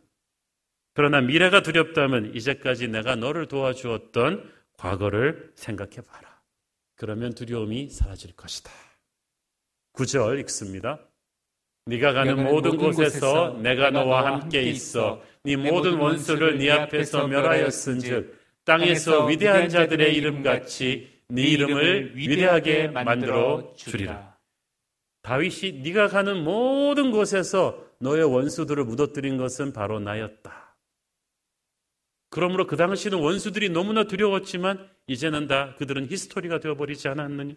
그러나 0.94 1.20
미래가 1.20 1.62
두렵다면 1.62 2.34
이제까지 2.34 2.88
내가 2.88 3.16
너를 3.16 3.46
도와주었던 3.46 4.50
과거를 4.78 5.52
생각해 5.56 5.96
봐라. 6.06 6.40
그러면 6.96 7.34
두려움이 7.34 7.90
사라질 7.90 8.34
것이다. 8.36 8.70
9절 9.94 10.38
읽습니다. 10.40 11.00
네가 11.86 12.12
가는 12.12 12.42
모든 12.44 12.76
곳에서 12.76 13.58
내가 13.60 13.90
너와 13.90 14.24
함께 14.24 14.62
있어 14.62 15.20
네 15.42 15.56
모든 15.56 15.98
원수를 15.98 16.56
네 16.56 16.70
앞에서 16.70 17.26
멸하였은즉 17.26 18.38
땅에서 18.64 19.26
위대한 19.26 19.68
자들의 19.68 20.14
이름 20.14 20.42
같이 20.42 21.12
네 21.28 21.42
이름을 21.42 22.16
위대하게 22.16 22.88
만들어 22.88 23.74
주리라. 23.76 24.34
다윗이 25.22 25.82
네가 25.82 26.08
가는 26.08 26.42
모든 26.42 27.10
곳에서 27.10 27.84
너의 27.98 28.24
원수들을 28.24 28.84
묻어뜨린 28.84 29.36
것은 29.36 29.72
바로 29.72 30.00
나였다. 30.00 30.63
그러므로 32.34 32.66
그 32.66 32.74
당시는 32.74 33.20
원수들이 33.20 33.68
너무나 33.68 34.02
두려웠지만 34.02 34.90
이제는 35.06 35.46
다 35.46 35.76
그들은 35.76 36.10
히스토리가 36.10 36.58
되어버리지 36.58 37.06
않았느냐? 37.06 37.54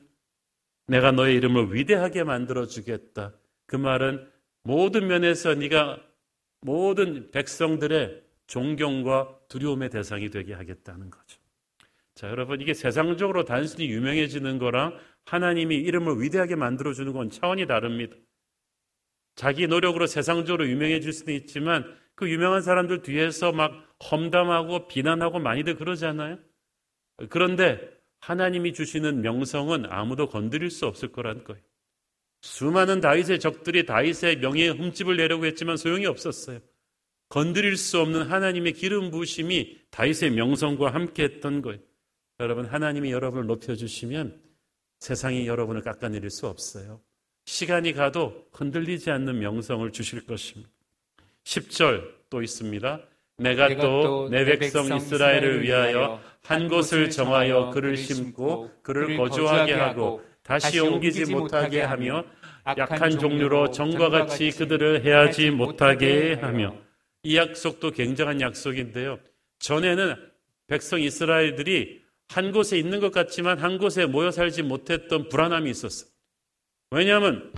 내가 0.85 1.11
너의 1.11 1.35
이름을 1.37 1.73
위대하게 1.73 2.23
만들어 2.23 2.67
주겠다. 2.67 3.33
그 3.65 3.75
말은 3.75 4.29
모든 4.61 5.07
면에서 5.07 5.55
네가 5.55 5.99
모든 6.61 7.31
백성들의 7.31 8.21
존경과 8.45 9.39
두려움의 9.49 9.89
대상이 9.89 10.29
되게 10.29 10.53
하겠다는 10.53 11.09
거죠. 11.09 11.39
자, 12.13 12.29
여러분, 12.29 12.61
이게 12.61 12.75
세상적으로 12.75 13.45
단순히 13.45 13.89
유명해지는 13.89 14.59
거랑 14.59 14.95
하나님이 15.25 15.75
이름을 15.75 16.21
위대하게 16.21 16.53
만들어주는 16.53 17.11
건 17.13 17.31
차원이 17.31 17.65
다릅니다. 17.65 18.15
자기 19.33 19.65
노력으로 19.65 20.05
세상적으로 20.05 20.67
유명해질 20.69 21.13
수는 21.13 21.33
있지만 21.33 21.97
그 22.13 22.29
유명한 22.29 22.61
사람들 22.61 23.01
뒤에서 23.01 23.51
막 23.51 23.86
험담하고 24.03 24.87
비난하고 24.87 25.39
많이들 25.39 25.75
그러잖아요. 25.75 26.37
그런데 27.29 27.79
하나님이 28.19 28.73
주시는 28.73 29.21
명성은 29.21 29.85
아무도 29.89 30.27
건드릴 30.27 30.69
수 30.69 30.85
없을 30.85 31.11
거란 31.11 31.43
거예요. 31.43 31.61
수많은 32.41 33.01
다윗의 33.01 33.39
적들이 33.39 33.85
다윗의 33.85 34.37
명예에 34.37 34.69
흠집을 34.69 35.17
내려고 35.17 35.45
했지만 35.45 35.77
소용이 35.77 36.05
없었어요. 36.05 36.59
건드릴 37.29 37.75
수 37.75 37.99
없는 37.99 38.23
하나님의 38.23 38.73
기름 38.73 39.11
부심이 39.11 39.77
다윗의 39.89 40.31
명성과 40.31 40.93
함께 40.93 41.23
했던 41.23 41.61
거예요. 41.61 41.79
여러분, 42.39 42.65
하나님이 42.65 43.11
여러분을 43.11 43.47
높여 43.47 43.75
주시면 43.75 44.39
세상이 44.99 45.47
여러분을 45.47 45.81
깎아내릴 45.81 46.29
수 46.29 46.47
없어요. 46.47 47.01
시간이 47.45 47.93
가도 47.93 48.47
흔들리지 48.53 49.09
않는 49.09 49.39
명성을 49.39 49.91
주실 49.91 50.25
것입니다. 50.25 50.69
10절 51.43 52.29
또 52.29 52.41
있습니다. 52.41 53.01
내가 53.37 53.75
또 53.75 54.29
내 54.29 54.43
백성 54.45 54.95
이스라엘을 54.95 55.61
위하여 55.63 56.19
한 56.43 56.67
곳을 56.67 57.09
정하여 57.09 57.69
그를 57.69 57.95
심고 57.95 58.71
그를 58.81 59.15
거주하게 59.17 59.73
하고 59.73 60.23
다시 60.43 60.79
옮기지 60.79 61.31
못하게 61.31 61.81
하며 61.81 62.23
약한 62.77 63.11
종류로 63.11 63.71
정과 63.71 64.09
같이 64.09 64.49
그들을 64.51 65.05
해하지 65.05 65.51
못하게 65.51 66.33
하며 66.33 66.75
이 67.23 67.37
약속도 67.37 67.91
굉장한 67.91 68.41
약속인데요. 68.41 69.19
전에는 69.59 70.15
백성 70.67 70.99
이스라엘들이 70.99 72.01
한 72.29 72.51
곳에 72.51 72.77
있는 72.77 72.99
것 72.99 73.11
같지만 73.11 73.59
한 73.59 73.77
곳에 73.77 74.05
모여 74.05 74.31
살지 74.31 74.63
못했던 74.63 75.29
불안함이 75.29 75.69
있었어요. 75.69 76.09
왜냐하면 76.91 77.53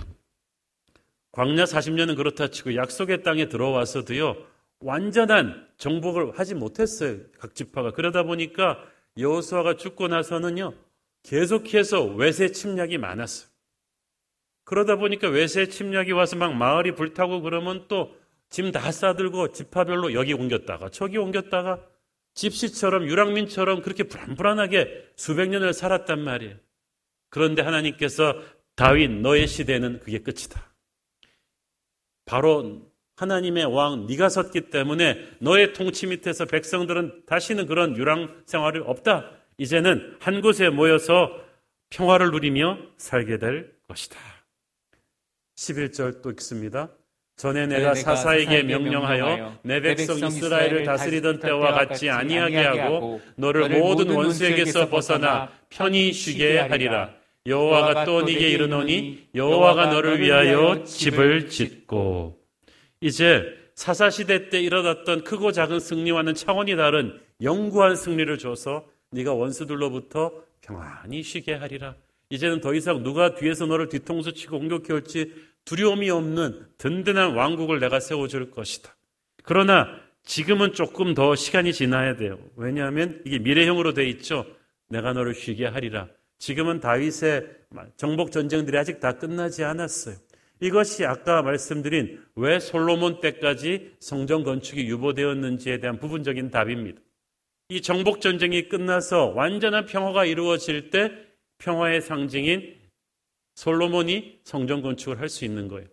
광야 1.32 1.64
40년은 1.64 2.16
그렇다 2.16 2.48
치고 2.48 2.74
약속의 2.76 3.22
땅에 3.22 3.48
들어와서도요. 3.48 4.36
완전한 4.80 5.68
정복을 5.76 6.38
하지 6.38 6.54
못했어요. 6.54 7.18
각 7.38 7.54
지파가. 7.54 7.92
그러다 7.92 8.22
보니까 8.24 8.82
여호수아가 9.18 9.76
죽고 9.76 10.08
나서는요. 10.08 10.74
계속해서 11.22 12.04
외세 12.04 12.50
침략이 12.50 12.98
많았어요. 12.98 13.48
그러다 14.64 14.96
보니까 14.96 15.28
외세 15.28 15.66
침략이 15.66 16.12
와서 16.12 16.36
막 16.36 16.54
마을이 16.54 16.94
불타고 16.94 17.42
그러면 17.42 17.86
또 17.88 18.20
짐 18.50 18.72
다 18.72 18.90
싸들고 18.90 19.52
지파별로 19.52 20.12
여기 20.12 20.32
옮겼다가 20.32 20.90
저기 20.90 21.16
옮겼다가 21.18 21.80
집시처럼 22.34 23.06
유랑민처럼 23.06 23.80
그렇게 23.80 24.02
불안불안하게 24.02 25.12
수백 25.16 25.48
년을 25.48 25.72
살았단 25.72 26.20
말이에요. 26.20 26.56
그런데 27.28 27.62
하나님께서 27.62 28.34
다윗 28.74 29.08
너의 29.08 29.46
시대는 29.46 30.00
그게 30.00 30.18
끝이다. 30.18 30.74
바로 32.24 32.89
하나님의 33.20 33.66
왕 33.66 34.06
네가 34.06 34.30
섰기 34.30 34.70
때문에 34.70 35.18
너의 35.40 35.74
통치 35.74 36.06
밑에서 36.06 36.46
백성들은 36.46 37.24
다시는 37.26 37.66
그런 37.66 37.94
유랑 37.96 38.42
생활이 38.46 38.80
없다. 38.80 39.30
이제는 39.58 40.16
한 40.20 40.40
곳에 40.40 40.70
모여서 40.70 41.30
평화를 41.90 42.30
누리며 42.30 42.78
살게 42.96 43.38
될 43.38 43.72
것이다. 43.86 44.18
11절 45.56 46.22
또 46.22 46.30
읽습니다. 46.30 46.88
전에 47.36 47.66
내가 47.66 47.94
사사에게 47.94 48.62
명령하여 48.62 49.58
내 49.62 49.80
백성 49.80 50.16
이스라엘을 50.16 50.84
다스리던 50.84 51.40
때와 51.40 51.72
같이 51.72 52.08
아니하게 52.08 52.56
하고 52.56 53.20
너를 53.36 53.68
모든 53.68 54.10
원수에게서 54.10 54.88
벗어나 54.88 55.50
편히 55.68 56.12
쉬게 56.12 56.58
하리라. 56.58 57.14
여호와가 57.46 58.04
또 58.04 58.22
네게 58.22 58.48
이르노니 58.50 59.28
여호와가 59.34 59.86
너를 59.86 60.20
위하여 60.20 60.84
집을 60.84 61.48
짓고 61.48 62.39
이제 63.00 63.44
사사 63.74 64.10
시대 64.10 64.50
때 64.50 64.60
일어났던 64.60 65.24
크고 65.24 65.52
작은 65.52 65.80
승리와는 65.80 66.34
차원이 66.34 66.76
다른 66.76 67.18
영구한 67.42 67.96
승리를 67.96 68.36
줘서 68.38 68.86
네가 69.10 69.32
원수들로부터 69.32 70.32
평안히 70.60 71.22
쉬게 71.22 71.54
하리라. 71.54 71.94
이제는 72.28 72.60
더 72.60 72.74
이상 72.74 73.02
누가 73.02 73.34
뒤에서 73.34 73.66
너를 73.66 73.88
뒤통수 73.88 74.34
치고 74.34 74.58
공격해 74.58 74.92
올지 74.92 75.32
두려움이 75.64 76.10
없는 76.10 76.66
든든한 76.78 77.34
왕국을 77.34 77.80
내가 77.80 78.00
세워줄 78.00 78.50
것이다. 78.50 78.94
그러나 79.42 79.88
지금은 80.24 80.74
조금 80.74 81.14
더 81.14 81.34
시간이 81.34 81.72
지나야 81.72 82.16
돼요. 82.16 82.38
왜냐하면 82.56 83.20
이게 83.24 83.38
미래형으로 83.38 83.94
돼 83.94 84.08
있죠. 84.10 84.46
내가 84.88 85.12
너를 85.12 85.34
쉬게 85.34 85.66
하리라. 85.66 86.08
지금은 86.38 86.80
다윗의 86.80 87.46
정복 87.96 88.30
전쟁들이 88.30 88.76
아직 88.76 89.00
다 89.00 89.12
끝나지 89.12 89.64
않았어요. 89.64 90.16
이것이 90.60 91.04
아까 91.06 91.42
말씀드린 91.42 92.22
왜 92.36 92.60
솔로몬 92.60 93.20
때까지 93.20 93.96
성전 93.98 94.44
건축이 94.44 94.86
유보되었는지에 94.86 95.80
대한 95.80 95.98
부분적인 95.98 96.50
답입니다. 96.50 97.00
이 97.70 97.80
정복 97.80 98.20
전쟁이 98.20 98.68
끝나서 98.68 99.26
완전한 99.28 99.86
평화가 99.86 100.24
이루어질 100.26 100.90
때 100.90 101.12
평화의 101.58 102.02
상징인 102.02 102.78
솔로몬이 103.54 104.40
성전 104.44 104.82
건축을 104.82 105.20
할 105.20 105.28
수 105.28 105.44
있는 105.44 105.68
거예요. 105.68 105.88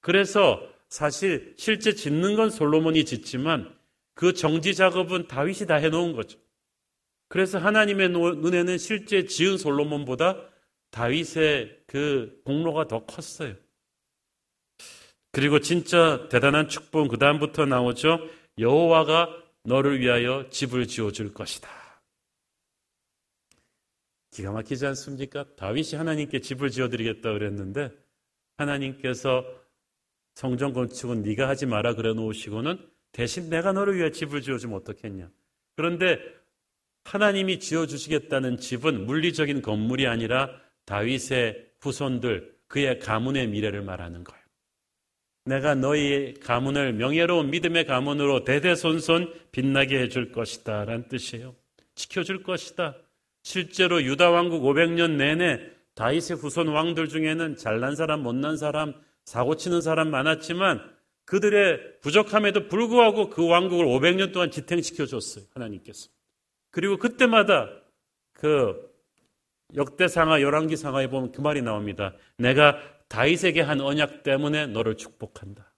그래서 0.00 0.62
사실 0.88 1.54
실제 1.58 1.92
짓는 1.92 2.36
건 2.36 2.48
솔로몬이 2.50 3.04
짓지만 3.04 3.74
그 4.14 4.32
정지 4.32 4.74
작업은 4.74 5.26
다윗이 5.26 5.66
다 5.66 5.74
해놓은 5.74 6.14
거죠. 6.14 6.38
그래서 7.28 7.58
하나님의 7.58 8.10
눈에는 8.10 8.78
실제 8.78 9.26
지은 9.26 9.58
솔로몬보다 9.58 10.40
다윗의 10.90 11.80
그 11.86 12.40
공로가 12.44 12.86
더 12.86 13.04
컸어요. 13.04 13.56
그리고 15.36 15.60
진짜 15.60 16.30
대단한 16.30 16.66
축복은 16.66 17.08
그 17.08 17.18
다음부터 17.18 17.66
나오죠. 17.66 18.26
여호와가 18.58 19.28
너를 19.64 20.00
위하여 20.00 20.48
집을 20.48 20.86
지어줄 20.86 21.34
것이다. 21.34 21.68
기가 24.30 24.50
막히지 24.52 24.86
않습니까? 24.86 25.44
다윗이 25.56 25.96
하나님께 25.96 26.40
집을 26.40 26.70
지어드리겠다 26.70 27.34
그랬는데 27.34 27.90
하나님께서 28.56 29.44
성전 30.36 30.72
건축은 30.72 31.20
네가 31.20 31.46
하지 31.46 31.66
마라 31.66 31.96
그래 31.96 32.14
놓으시고는 32.14 32.78
대신 33.12 33.50
내가 33.50 33.72
너를 33.72 33.98
위해 33.98 34.12
집을 34.12 34.40
지어주면 34.40 34.74
어떻겠냐. 34.78 35.28
그런데 35.76 36.18
하나님이 37.04 37.60
지어주시겠다는 37.60 38.56
집은 38.56 39.04
물리적인 39.04 39.60
건물이 39.60 40.06
아니라 40.06 40.48
다윗의 40.86 41.72
후손들, 41.80 42.56
그의 42.68 43.00
가문의 43.00 43.48
미래를 43.48 43.82
말하는 43.82 44.24
거예요. 44.24 44.45
내가 45.46 45.76
너희 45.76 46.34
가문을 46.34 46.92
명예로운 46.94 47.50
믿음의 47.50 47.86
가문으로 47.86 48.44
대대손손 48.44 49.32
빛나게 49.52 50.00
해줄 50.00 50.32
것이다. 50.32 50.84
라는 50.84 51.08
뜻이에요. 51.08 51.54
지켜줄 51.94 52.42
것이다. 52.42 52.96
실제로 53.42 54.02
유다 54.02 54.30
왕국 54.30 54.62
500년 54.62 55.12
내내 55.12 55.60
다윗의 55.94 56.36
후손 56.36 56.68
왕들 56.68 57.08
중에는 57.08 57.56
잘난 57.56 57.94
사람, 57.94 58.22
못난 58.22 58.56
사람, 58.56 58.92
사고 59.24 59.56
치는 59.56 59.80
사람 59.80 60.10
많았지만 60.10 60.80
그들의 61.24 62.00
부족함에도 62.00 62.68
불구하고 62.68 63.30
그 63.30 63.46
왕국을 63.46 63.86
500년 63.86 64.32
동안 64.32 64.50
지탱시켜 64.50 65.06
줬어요. 65.06 65.44
하나님께서. 65.54 66.08
그리고 66.70 66.98
그때마다 66.98 67.70
그 68.32 68.74
역대상하 69.74 70.42
열왕기상하에 70.42 71.08
보면 71.08 71.32
그 71.32 71.40
말이 71.40 71.62
나옵니다. 71.62 72.14
내가 72.36 72.78
다윗에게 73.08 73.60
한 73.60 73.80
언약 73.80 74.22
때문에 74.22 74.66
너를 74.66 74.96
축복한다. 74.96 75.72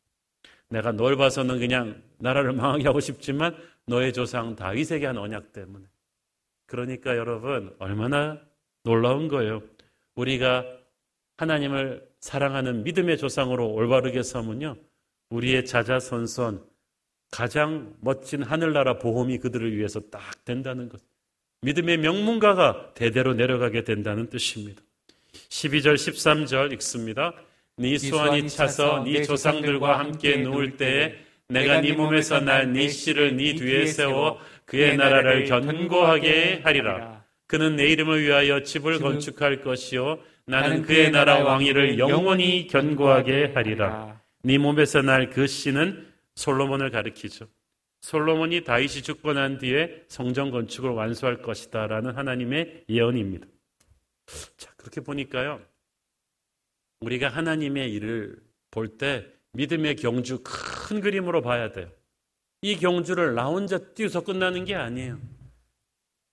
내가 0.68 0.92
널 0.92 1.16
봐서는 1.16 1.58
그냥 1.58 2.02
나라를 2.18 2.52
망하게 2.52 2.84
하고 2.84 3.00
싶지만 3.00 3.56
너의 3.86 4.12
조상 4.12 4.54
다윗에게 4.54 5.06
한 5.06 5.16
언약 5.16 5.52
때문에. 5.52 5.86
그러니까 6.66 7.16
여러분 7.16 7.74
얼마나 7.78 8.40
놀라운 8.84 9.28
거예요. 9.28 9.62
우리가 10.14 10.64
하나님을 11.38 12.06
사랑하는 12.20 12.82
믿음의 12.84 13.18
조상으로 13.18 13.72
올바르게 13.72 14.22
서면요. 14.22 14.76
우리의 15.30 15.64
자자손손 15.64 16.66
가장 17.30 17.94
멋진 18.00 18.42
하늘나라 18.42 18.98
보험이 18.98 19.38
그들을 19.38 19.76
위해서 19.76 20.00
딱 20.10 20.44
된다는 20.44 20.88
것. 20.88 21.00
믿음의 21.62 21.98
명문가가 21.98 22.94
대대로 22.94 23.34
내려가게 23.34 23.84
된다는 23.84 24.28
뜻입니다. 24.28 24.82
12절 25.32 25.94
13절 25.94 26.72
읽습니다. 26.74 27.32
네 27.76 27.96
수완이 27.98 28.48
차서 28.48 29.04
네 29.04 29.22
조상들과 29.22 29.98
함께 29.98 30.36
누울 30.38 30.76
때에 30.76 31.14
내가 31.48 31.80
네 31.80 31.92
몸에서 31.92 32.40
날네 32.40 32.88
씨를 32.88 33.36
네 33.36 33.54
뒤에 33.54 33.86
세워 33.86 34.38
그의 34.64 34.96
나라를 34.96 35.44
견고하게 35.46 36.60
하리라. 36.64 37.24
그는 37.46 37.76
내 37.76 37.86
이름을 37.86 38.22
위하여 38.22 38.62
집을 38.62 38.98
건축할 38.98 39.62
것이요 39.62 40.18
나는 40.46 40.82
그의 40.82 41.10
나라 41.10 41.42
왕위를 41.44 41.98
영원히 41.98 42.66
견고하게 42.66 43.52
하리라. 43.54 44.20
네 44.42 44.58
몸에서 44.58 45.02
날 45.02 45.30
그 45.30 45.46
씨는 45.46 46.06
솔로몬을 46.34 46.90
가리키죠. 46.90 47.46
솔로몬이 48.00 48.62
다윗이 48.64 49.02
죽고 49.02 49.32
난 49.32 49.58
뒤에 49.58 50.04
성전 50.08 50.50
건축을 50.50 50.90
완수할 50.90 51.42
것이다라는 51.42 52.16
하나님의 52.16 52.84
예언입니다. 52.88 53.46
자, 54.56 54.72
그렇게 54.76 55.00
보니까요. 55.00 55.60
우리가 57.00 57.28
하나님의 57.28 57.92
일을 57.92 58.36
볼 58.70 58.98
때 58.98 59.26
믿음의 59.52 59.96
경주 59.96 60.40
큰 60.44 61.00
그림으로 61.00 61.42
봐야 61.42 61.72
돼요. 61.72 61.90
이 62.62 62.76
경주를 62.76 63.34
나 63.34 63.46
혼자 63.46 63.78
뛰어서 63.78 64.22
끝나는 64.22 64.64
게 64.64 64.74
아니에요. 64.74 65.18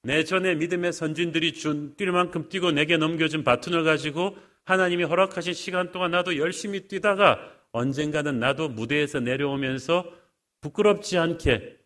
내 0.04 0.24
전에 0.24 0.56
믿음의 0.56 0.94
선진들이 0.94 1.54
준 1.54 1.96
뛸 1.98 2.12
만큼 2.12 2.50
뛰고 2.50 2.72
내게 2.72 2.98
넘겨준 2.98 3.44
바톤을 3.44 3.84
가지고 3.84 4.38
하나님이 4.66 5.04
허락하신 5.04 5.54
시간 5.54 5.92
동안 5.92 6.12
나도 6.12 6.38
열심히 6.38 6.88
뛰다가 6.88 7.40
언젠가는 7.72 8.40
나도 8.40 8.70
무대에서 8.70 9.20
내려오면서 9.20 10.06
부끄럽지 10.62 11.18
않게 11.18 11.78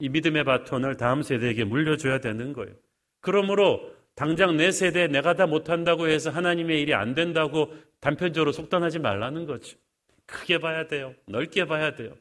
이 0.00 0.08
믿음의 0.08 0.44
바톤을 0.44 0.96
다음 0.96 1.22
세대에게 1.22 1.64
물려줘야 1.64 2.20
되는 2.20 2.52
거예요. 2.52 2.74
그러므로 3.20 3.95
당장 4.16 4.56
내 4.56 4.72
세대에 4.72 5.08
내가 5.08 5.34
다 5.34 5.46
못한다고 5.46 6.08
해서 6.08 6.30
하나님의 6.30 6.80
일이 6.80 6.94
안 6.94 7.14
된다고 7.14 7.72
단편적으로 8.00 8.50
속단하지 8.50 8.98
말라는 8.98 9.44
거죠. 9.44 9.76
크게 10.24 10.58
봐야 10.58 10.86
돼요. 10.86 11.14
넓게 11.26 11.66
봐야 11.66 11.94
돼요. 11.94 12.16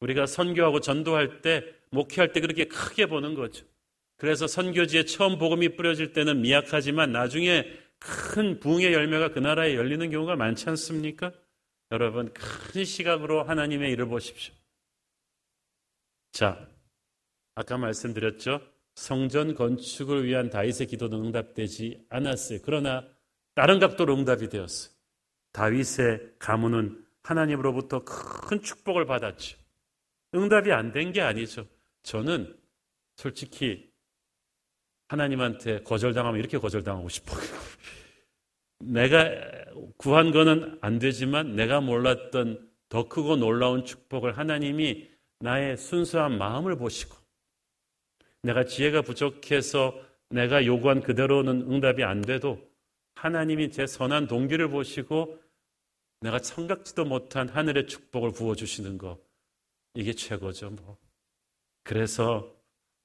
우리가 0.00 0.26
선교하고 0.26 0.80
전도할 0.80 1.40
때, 1.42 1.64
목회할 1.90 2.32
때 2.32 2.40
그렇게 2.40 2.64
크게 2.64 3.06
보는 3.06 3.34
거죠. 3.34 3.64
그래서 4.16 4.48
선교지에 4.48 5.04
처음 5.04 5.38
복음이 5.38 5.76
뿌려질 5.76 6.12
때는 6.12 6.42
미약하지만 6.42 7.12
나중에 7.12 7.64
큰 7.98 8.58
부흥의 8.58 8.92
열매가 8.92 9.28
그 9.28 9.38
나라에 9.38 9.76
열리는 9.76 10.10
경우가 10.10 10.34
많지 10.34 10.68
않습니까? 10.70 11.32
여러분, 11.92 12.32
큰 12.34 12.84
시각으로 12.84 13.44
하나님의 13.44 13.92
일을 13.92 14.06
보십시오. 14.06 14.52
자, 16.32 16.68
아까 17.54 17.78
말씀드렸죠? 17.78 18.60
성전 18.96 19.54
건축을 19.54 20.24
위한 20.26 20.50
다윗의 20.50 20.86
기도는 20.88 21.26
응답되지 21.26 22.06
않았어요. 22.08 22.58
그러나 22.64 23.06
다른 23.54 23.78
각도로 23.78 24.14
응답이 24.16 24.48
되었어요. 24.48 24.92
다윗의 25.52 26.34
가문은 26.38 27.04
하나님으로부터 27.22 28.04
큰 28.04 28.60
축복을 28.62 29.06
받았죠. 29.06 29.58
응답이 30.34 30.72
안 30.72 30.92
된 30.92 31.12
게 31.12 31.20
아니죠. 31.20 31.66
저는 32.02 32.56
솔직히 33.16 33.90
하나님한테 35.08 35.82
거절당하면 35.82 36.40
이렇게 36.40 36.58
거절당하고 36.58 37.08
싶어요. 37.08 37.40
내가 38.80 39.30
구한 39.96 40.30
거는 40.32 40.78
안 40.80 40.98
되지만 40.98 41.54
내가 41.54 41.80
몰랐던 41.80 42.68
더 42.88 43.08
크고 43.08 43.36
놀라운 43.36 43.84
축복을 43.84 44.36
하나님이 44.38 45.08
나의 45.40 45.76
순수한 45.76 46.38
마음을 46.38 46.76
보시고 46.76 47.16
내가 48.46 48.64
지혜가 48.64 49.02
부족해서 49.02 50.00
내가 50.30 50.64
요구한 50.64 51.00
그대로는 51.00 51.62
응답이 51.62 52.04
안 52.04 52.22
돼도 52.22 52.58
하나님이 53.16 53.72
제 53.72 53.86
선한 53.86 54.28
동기를 54.28 54.68
보시고 54.68 55.36
내가 56.20 56.38
청각지도 56.38 57.04
못한 57.04 57.48
하늘의 57.48 57.88
축복을 57.88 58.30
부어주시는 58.30 58.98
거 58.98 59.18
이게 59.94 60.12
최고죠 60.12 60.70
뭐. 60.70 60.96
그래서 61.82 62.54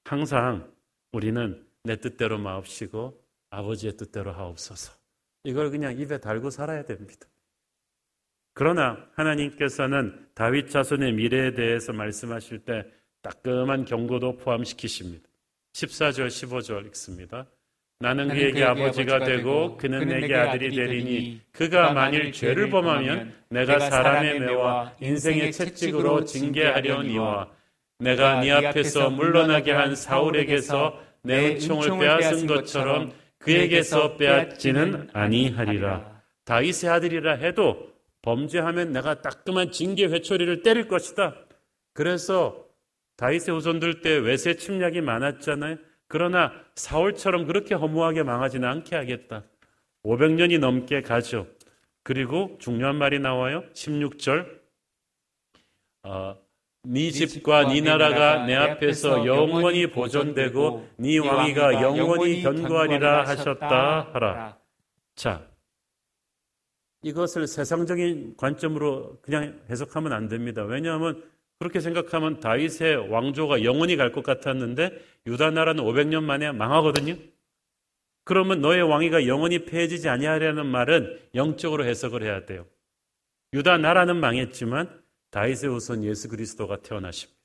항상 0.04 0.72
우리는 1.12 1.66
내 1.82 1.96
뜻대로 1.96 2.38
마옵시고 2.38 3.20
아버지의 3.50 3.96
뜻대로 3.96 4.32
하옵소서. 4.32 4.92
이걸 5.44 5.70
그냥 5.70 5.98
입에 5.98 6.18
달고 6.18 6.50
살아야 6.50 6.84
됩니다. 6.84 7.26
그러나 8.54 9.08
하나님께서는 9.14 10.28
다윗 10.34 10.70
자손의 10.70 11.14
미래에 11.14 11.54
대해서 11.54 11.92
말씀하실 11.92 12.64
때 12.64 12.86
따끔한 13.22 13.84
경고도 13.84 14.36
포함시키십니다. 14.36 15.31
14절, 15.72 16.26
15절 16.28 16.86
읽습니다. 16.86 17.46
나는 17.98 18.28
그에게 18.28 18.64
아버지가 18.64 19.20
되고 19.20 19.76
그는 19.76 20.08
내게 20.08 20.34
아들이 20.34 20.74
되리니 20.74 21.40
그가 21.52 21.92
만일 21.92 22.32
죄를 22.32 22.68
범하면 22.68 23.32
내가 23.48 23.78
사람의 23.78 24.40
매와 24.40 24.96
인생의 25.00 25.52
채찍으로 25.52 26.24
징계하려니와 26.24 27.48
내가 28.00 28.40
네 28.40 28.50
앞에서 28.50 29.10
물러나게 29.10 29.70
한 29.70 29.94
사울에게서 29.94 31.00
내 31.22 31.54
은총을 31.54 32.00
빼앗은 32.00 32.46
것처럼 32.48 33.12
그에게서 33.38 34.16
빼앗지는 34.16 35.10
아니하리라. 35.12 36.22
다윗의 36.44 36.90
아들이라 36.90 37.36
해도 37.36 37.92
범죄하면 38.22 38.92
내가 38.92 39.20
따끔한 39.20 39.70
징계 39.70 40.06
회초리를 40.06 40.62
때릴 40.62 40.88
것이다. 40.88 41.36
그래서 41.94 42.61
다윗의 43.16 43.54
후손들 43.54 44.00
때 44.00 44.10
외세 44.16 44.56
침략이 44.56 45.00
많았잖아요. 45.00 45.76
그러나 46.08 46.52
사울처럼 46.74 47.46
그렇게 47.46 47.74
허무하게 47.74 48.22
망하지는 48.22 48.68
않게 48.68 48.96
하겠다. 48.96 49.44
500년이 50.04 50.58
넘게 50.58 51.02
가죠. 51.02 51.46
그리고 52.02 52.56
중요한 52.60 52.96
말이 52.96 53.18
나와요. 53.18 53.64
16절. 53.72 54.60
어, 56.04 56.36
네 56.84 57.10
집과 57.12 57.68
네 57.68 57.80
나라가 57.80 58.44
내 58.44 58.54
앞에서 58.56 59.24
영원히 59.24 59.86
보존되고 59.86 60.88
네 60.96 61.18
왕위가 61.18 61.74
영원히 61.74 62.42
견고하리라 62.42 63.24
하셨다 63.28 64.10
하라. 64.12 64.58
자, 65.14 65.46
이것을 67.02 67.46
세상적인 67.46 68.36
관점으로 68.36 69.20
그냥 69.22 69.60
해석하면 69.70 70.12
안 70.12 70.28
됩니다. 70.28 70.64
왜냐하면 70.64 71.22
그렇게 71.62 71.78
생각하면 71.78 72.40
다윗의 72.40 73.08
왕조가 73.08 73.62
영원히 73.62 73.94
갈 73.94 74.10
것 74.10 74.24
같았는데 74.24 74.98
유다 75.28 75.52
나라는 75.52 75.84
500년 75.84 76.24
만에 76.24 76.50
망하거든요. 76.50 77.16
그러면 78.24 78.60
너의 78.60 78.82
왕위가 78.82 79.28
영원히 79.28 79.64
폐해지지 79.64 80.08
아니하려는 80.08 80.66
말은 80.66 81.20
영적으로 81.36 81.84
해석을 81.84 82.24
해야 82.24 82.44
돼요. 82.46 82.66
유다 83.52 83.78
나라는 83.78 84.16
망했지만 84.16 85.02
다윗의 85.30 85.70
후손 85.70 86.02
예수 86.02 86.28
그리스도가 86.28 86.82
태어나십니다. 86.82 87.40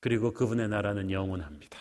그리고 0.00 0.32
그분의 0.32 0.68
나라는 0.68 1.10
영원합니다. 1.10 1.76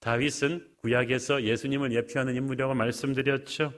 다윗은 0.00 0.76
구약에서 0.76 1.42
예수님을 1.42 1.92
예표하는 1.92 2.34
인물이라고 2.34 2.72
말씀드렸죠. 2.72 3.74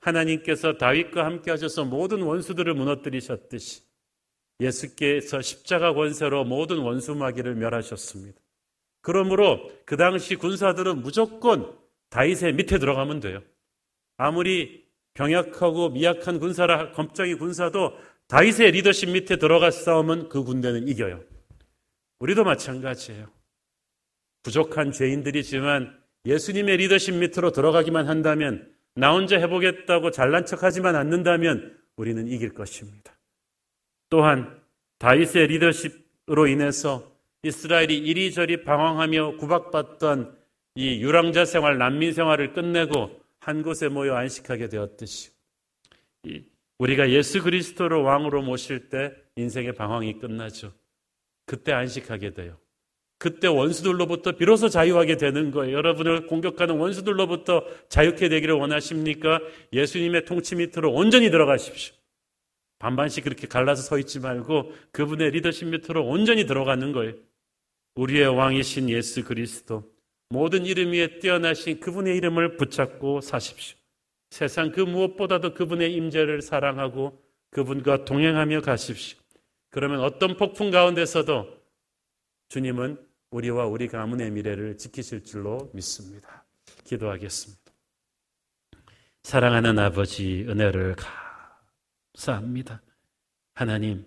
하나님께서 0.00 0.76
다윗과 0.76 1.24
함께 1.24 1.50
하셔서 1.50 1.86
모든 1.86 2.20
원수들을 2.20 2.74
무너뜨리셨듯이 2.74 3.87
예수께서 4.60 5.40
십자가 5.40 5.94
권세로 5.94 6.44
모든 6.44 6.78
원수 6.78 7.14
마귀를 7.14 7.54
멸하셨습니다. 7.54 8.40
그러므로 9.00 9.70
그 9.84 9.96
당시 9.96 10.36
군사들은 10.36 11.02
무조건 11.02 11.76
다윗의 12.10 12.54
밑에 12.54 12.78
들어가면 12.78 13.20
돼요. 13.20 13.42
아무리 14.16 14.84
병약하고 15.14 15.90
미약한 15.90 16.38
군사라 16.38 16.92
검정이 16.92 17.34
군사도 17.34 17.92
다윗의 18.28 18.72
리더십 18.72 19.10
밑에 19.10 19.36
들어가 19.36 19.70
싸우면 19.70 20.28
그 20.28 20.42
군대는 20.42 20.88
이겨요. 20.88 21.22
우리도 22.18 22.44
마찬가지예요. 22.44 23.30
부족한 24.42 24.92
죄인들이지만 24.92 25.98
예수님의 26.26 26.76
리더십 26.78 27.14
밑으로 27.14 27.52
들어가기만 27.52 28.08
한다면 28.08 28.72
나 28.94 29.12
혼자 29.12 29.38
해보겠다고 29.38 30.10
잘난 30.10 30.44
척하지만 30.44 30.96
않는다면 30.96 31.78
우리는 31.96 32.26
이길 32.26 32.54
것입니다. 32.54 33.17
또한 34.10 34.60
다윗의 34.98 35.48
리더십으로 35.48 36.46
인해서 36.46 37.10
이스라엘이 37.42 37.96
이리저리 37.96 38.64
방황하며 38.64 39.36
구박받던 39.36 40.36
이 40.74 41.00
유랑자 41.00 41.44
생활, 41.44 41.78
난민 41.78 42.12
생활을 42.12 42.52
끝내고 42.52 43.20
한 43.40 43.62
곳에 43.62 43.88
모여 43.88 44.14
안식하게 44.14 44.68
되었듯이 44.68 45.30
우리가 46.78 47.10
예수 47.10 47.42
그리스도를 47.42 47.98
왕으로 48.02 48.42
모실 48.42 48.88
때 48.88 49.12
인생의 49.36 49.74
방황이 49.74 50.18
끝나죠. 50.18 50.72
그때 51.46 51.72
안식하게 51.72 52.34
돼요. 52.34 52.56
그때 53.18 53.48
원수들로부터 53.48 54.32
비로소 54.32 54.68
자유하게 54.68 55.16
되는 55.16 55.50
거예요. 55.50 55.76
여러분을 55.76 56.26
공격하는 56.26 56.76
원수들로부터 56.76 57.64
자유케 57.88 58.28
되기를 58.28 58.54
원하십니까? 58.54 59.40
예수님의 59.72 60.24
통치 60.24 60.54
밑으로 60.54 60.92
온전히 60.92 61.30
들어가십시오. 61.30 61.97
반반씩 62.78 63.24
그렇게 63.24 63.46
갈라서 63.46 63.82
서 63.82 63.98
있지 63.98 64.20
말고 64.20 64.72
그분의 64.92 65.32
리더십 65.32 65.68
밑으로 65.68 66.06
온전히 66.06 66.46
들어가는 66.46 66.92
거예요. 66.92 67.14
우리의 67.96 68.28
왕이신 68.28 68.88
예수 68.90 69.24
그리스도, 69.24 69.90
모든 70.30 70.64
이름 70.64 70.92
위에 70.92 71.18
뛰어나신 71.18 71.80
그분의 71.80 72.16
이름을 72.16 72.56
붙잡고 72.56 73.20
사십시오. 73.20 73.76
세상 74.30 74.70
그 74.70 74.80
무엇보다도 74.80 75.54
그분의 75.54 75.94
임재를 75.94 76.42
사랑하고 76.42 77.20
그분과 77.50 78.04
동행하며 78.04 78.60
가십시오. 78.60 79.18
그러면 79.70 80.00
어떤 80.00 80.36
폭풍 80.36 80.70
가운데서도 80.70 81.58
주님은 82.50 82.98
우리와 83.30 83.66
우리 83.66 83.88
가문의 83.88 84.30
미래를 84.30 84.76
지키실 84.76 85.24
줄로 85.24 85.70
믿습니다. 85.74 86.44
기도하겠습니다. 86.84 87.72
사랑하는 89.22 89.78
아버지 89.78 90.44
은혜를 90.48 90.94
감사합니다. 92.18 92.82
하나님, 93.54 94.04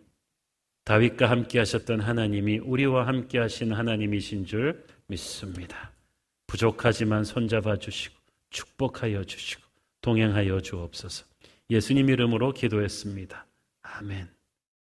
다윗과 0.83 1.29
함께 1.29 1.59
하셨던 1.59 2.01
하나님이 2.01 2.59
우리와 2.59 3.07
함께 3.07 3.39
하신 3.39 3.71
하나님이신 3.71 4.45
줄 4.45 4.85
믿습니다. 5.07 5.91
부족하지만 6.47 7.23
손잡아 7.23 7.77
주시고 7.77 8.15
축복하여 8.49 9.23
주시고 9.23 9.61
동행하여 10.01 10.59
주옵소서. 10.59 11.25
예수님 11.69 12.09
이름으로 12.09 12.51
기도했습니다. 12.51 13.45
아멘. 13.81 14.40